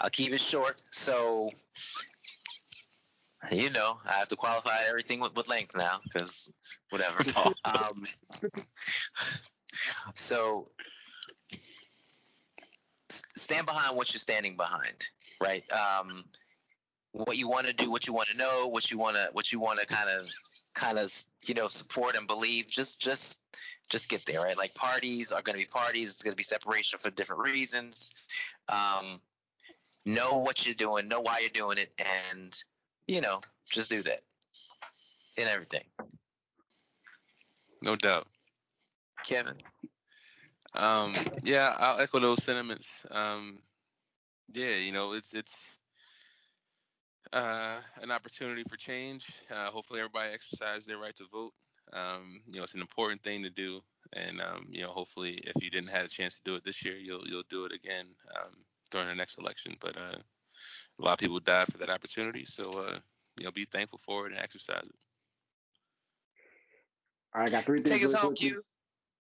[0.00, 0.80] I'll keep it short.
[0.90, 1.50] So,
[3.50, 6.52] you know, I have to qualify everything with, with length now because
[6.90, 7.22] whatever.
[7.64, 8.04] um,
[10.14, 10.68] so
[13.08, 15.06] stand behind what you're standing behind,
[15.40, 15.64] right?
[15.70, 16.24] Um,
[17.12, 19.52] what you want to do, what you want to know, what you want to, what
[19.52, 20.28] you want to kind of,
[20.74, 21.12] kind of,
[21.44, 22.68] you know, support and believe.
[22.68, 23.40] Just, just,
[23.88, 24.56] just get there, right?
[24.56, 26.10] Like parties are going to be parties.
[26.12, 28.12] It's going to be separation for different reasons.
[28.68, 29.20] Um,
[30.04, 32.62] know what you're doing, know why you're doing it, and
[33.06, 34.20] you know, just do that
[35.36, 35.84] in everything.
[37.82, 38.26] No doubt.
[39.24, 39.56] Kevin.
[40.74, 41.12] Um,
[41.42, 43.06] yeah, I'll echo those sentiments.
[43.10, 43.58] Um,
[44.52, 45.78] yeah, you know, it's it's
[47.32, 49.26] uh, an opportunity for change.
[49.50, 51.52] Uh, hopefully, everybody exercise their right to vote.
[51.92, 53.80] Um, you know, it's an important thing to do,
[54.12, 56.84] and um, you know, hopefully, if you didn't have a chance to do it this
[56.84, 58.06] year, you'll you'll do it again
[58.36, 58.52] um,
[58.90, 59.76] during the next election.
[59.80, 60.18] But uh,
[60.98, 62.98] a lot of people died for that opportunity, so uh,
[63.38, 64.94] you know, be thankful for it and exercise it.
[67.34, 67.90] All right, I got three things.
[67.90, 68.62] Take us home, Q.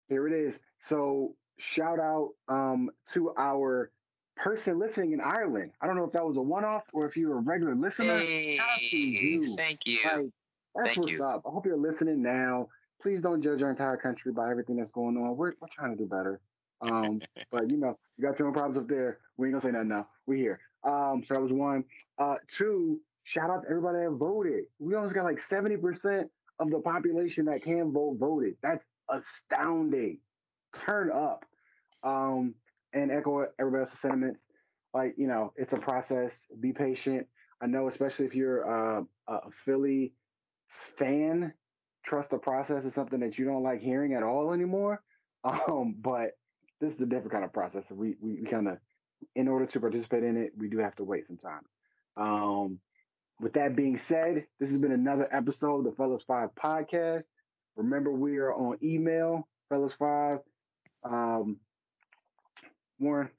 [0.09, 0.59] Here it is.
[0.79, 3.91] So shout out um, to our
[4.37, 5.71] person listening in Ireland.
[5.81, 8.19] I don't know if that was a one-off or if you're a regular listener.
[8.19, 9.55] Hey, you.
[9.57, 9.99] Thank you.
[10.05, 10.27] Like,
[10.75, 11.25] that's Thank what's you.
[11.25, 11.43] up.
[11.47, 12.69] I hope you're listening now.
[13.01, 15.37] Please don't judge our entire country by everything that's going on.
[15.37, 16.41] We're, we're trying to do better.
[16.81, 17.21] Um,
[17.51, 19.19] but you know, you got your own problems up there.
[19.37, 20.09] We ain't gonna say nothing now.
[20.27, 20.61] We're here.
[20.85, 21.85] Um, so that was one.
[22.19, 23.01] Uh, two.
[23.25, 24.65] Shout out to everybody that voted.
[24.79, 26.29] We almost got like seventy percent
[26.59, 28.57] of the population that can vote voted.
[28.63, 30.19] That's astounding
[30.87, 31.45] turn up
[32.03, 32.55] um,
[32.93, 34.41] and echo everybody else's sentiments.
[34.95, 36.33] Like, you know, it's a process.
[36.61, 37.27] Be patient.
[37.63, 40.13] I know, especially if you're uh, a Philly
[40.99, 41.53] fan,
[42.05, 45.03] trust the process is something that you don't like hearing at all anymore.
[45.45, 46.37] Um, but
[46.81, 47.83] this is a different kind of process.
[47.91, 48.79] We, we, we kind of,
[49.35, 51.63] in order to participate in it, we do have to wait some time.
[52.17, 52.79] Um,
[53.41, 57.25] with that being said, this has been another episode of the Fellas Five podcast.
[57.77, 60.39] Remember, we are on email, Fellas Five
[61.05, 61.57] um,
[62.99, 63.31] Warren,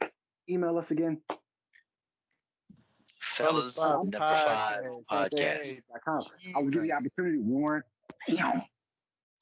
[0.49, 1.19] email us again.
[3.19, 5.81] Fellas Five number five Podcast.
[6.07, 6.25] podcast.
[6.55, 7.83] I will give you the opportunity, Warren.
[8.27, 8.63] Bam.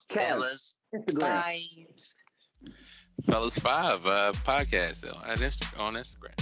[0.10, 1.22] Kev, Fellas Instagram.
[1.22, 2.74] five.
[3.26, 6.34] Fellas Five uh, podcast on, Insta- on Instagram.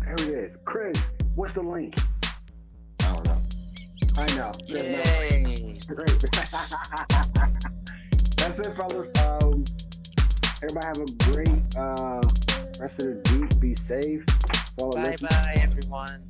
[0.00, 0.20] There it
[0.50, 0.56] is.
[0.64, 0.98] Chris,
[1.34, 1.94] what's the link?
[3.00, 3.38] I don't know.
[4.18, 4.52] I know.
[4.66, 5.78] Yay.
[8.36, 9.08] That's it, fellas.
[9.20, 9.64] Um,
[10.62, 12.20] everybody have a great uh,
[12.80, 13.60] rest of the week.
[13.60, 14.24] Be safe.
[14.78, 15.28] Follow Bye listen.
[15.30, 16.28] bye everyone.